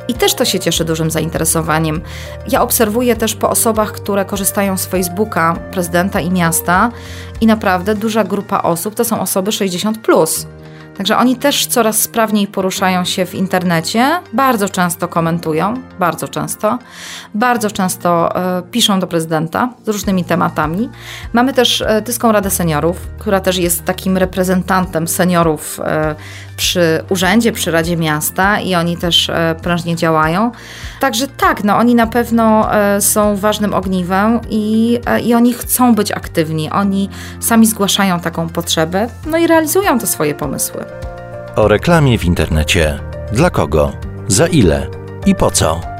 I 0.09 0.15
też 0.15 0.35
to 0.35 0.45
się 0.45 0.61
cieszy 0.61 0.85
dużym 0.85 1.11
zainteresowaniem. 1.11 2.01
Ja 2.49 2.63
obserwuję 2.63 3.17
też 3.17 3.35
po 3.35 3.51
osobach, 3.51 3.93
które 3.93 4.25
korzystają 4.25 4.77
z 4.77 4.87
Facebooka 4.87 5.57
prezydenta 5.71 6.21
i 6.21 6.31
miasta 6.31 6.91
i 7.41 7.47
naprawdę 7.47 7.95
duża 7.95 8.25
grupa 8.25 8.63
osób 8.63 8.95
to 8.95 9.05
są 9.05 9.21
osoby 9.21 9.53
60. 9.53 9.99
Plus. 9.99 10.47
Także 10.97 11.19
oni 11.19 11.37
też 11.37 11.67
coraz 11.67 12.03
sprawniej 12.03 12.47
poruszają 12.47 13.05
się 13.05 13.27
w 13.27 13.35
internecie, 13.35 14.21
bardzo 14.33 14.69
często 14.69 15.09
komentują, 15.09 15.75
bardzo 15.99 16.29
często, 16.29 16.79
bardzo 17.35 17.71
często 17.71 18.37
e, 18.37 18.63
piszą 18.63 19.01
do 19.01 19.07
prezydenta 19.07 19.69
z 19.85 19.89
różnymi 19.89 20.25
tematami. 20.25 20.91
Mamy 21.33 21.53
też 21.53 21.81
e, 21.81 22.03
Tyską 22.03 22.33
Radę 22.33 22.51
Seniorów, 22.51 22.97
która 23.19 23.41
też 23.41 23.57
jest 23.57 23.85
takim 23.85 24.17
reprezentantem 24.17 25.09
seniorów 25.09 25.81
e, 25.81 26.15
przy 26.57 27.05
urzędzie, 27.09 27.53
przy 27.53 27.71
Radzie 27.71 27.97
Miasta 27.97 28.61
i 28.61 28.75
oni 28.75 28.97
też 28.97 29.31
e, 29.31 29.55
prężnie 29.63 29.97
działają. 29.97 30.53
Także 31.01 31.29
tak, 31.29 31.65
no 31.65 31.77
oni 31.77 31.95
na 31.95 32.07
pewno 32.07 32.75
e, 32.75 33.01
są 33.01 33.37
ważnym 33.37 33.75
ogniwem 33.75 34.41
i, 34.51 34.99
e, 35.07 35.21
i 35.21 35.35
oni 35.35 35.55
chcą 35.55 35.95
być 35.95 36.13
aktywni. 36.13 36.71
Oni 36.71 37.09
sami 37.41 37.67
zgłaszają 37.67 38.21
taką 38.21 38.49
potrzebę, 38.49 39.09
no 39.27 39.39
i 39.39 39.47
realizują 39.47 39.99
te 39.99 40.07
swoje 40.07 40.35
pomysły. 40.35 40.85
O 41.57 41.69
reklamie 41.69 42.19
w 42.19 42.25
internecie. 42.25 42.99
Dla 43.33 43.51
kogo? 43.51 43.93
Za 44.29 44.47
ile? 44.47 44.87
I 45.27 45.35
po 45.35 45.51
co? 45.51 45.94